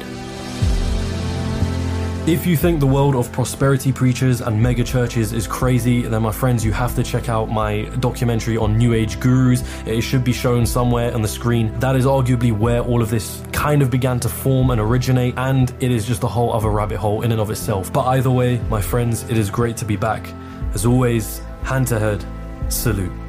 If 2.31 2.47
you 2.47 2.57
think 2.57 2.79
the 2.79 2.87
world 2.87 3.17
of 3.17 3.33
prosperity 3.33 3.91
preachers 3.91 4.41
and 4.41 4.63
mega 4.63 4.85
churches 4.85 5.33
is 5.33 5.49
crazy, 5.49 6.03
then 6.03 6.23
my 6.23 6.31
friends, 6.31 6.65
you 6.65 6.71
have 6.71 6.95
to 6.95 7.03
check 7.03 7.29
out 7.29 7.51
my 7.51 7.87
documentary 7.99 8.57
on 8.57 8.79
New 8.79 8.95
Age 8.95 9.19
gurus. 9.19 9.65
It 9.85 10.03
should 10.03 10.23
be 10.23 10.33
shown 10.33 10.65
somewhere 10.65 11.13
on 11.13 11.23
the 11.23 11.29
screen. 11.29 11.77
That 11.81 11.97
is 11.97 12.07
arguably 12.07 12.57
where 12.57 12.83
all 12.83 13.03
of 13.03 13.11
this 13.11 13.43
kind 13.51 13.83
of 13.83 13.91
began 13.91 14.21
to 14.21 14.29
form 14.29 14.71
and 14.71 14.81
originate, 14.81 15.35
and 15.39 15.75
it 15.81 15.91
is 15.91 16.07
just 16.07 16.23
a 16.23 16.29
whole 16.29 16.53
other 16.53 16.71
rabbit 16.71 16.99
hole 16.99 17.23
in 17.23 17.33
and 17.33 17.41
of 17.41 17.51
itself. 17.51 17.93
But 17.93 18.07
either 18.07 18.31
way, 18.31 18.61
my 18.71 18.81
friends, 18.81 19.25
it 19.25 19.37
is 19.37 19.51
great 19.51 19.77
to 19.79 19.85
be 19.85 19.97
back. 19.97 20.33
As 20.73 20.87
always, 20.87 21.43
hand 21.65 21.89
to 21.89 21.99
head, 21.99 22.25
salute. 22.69 23.20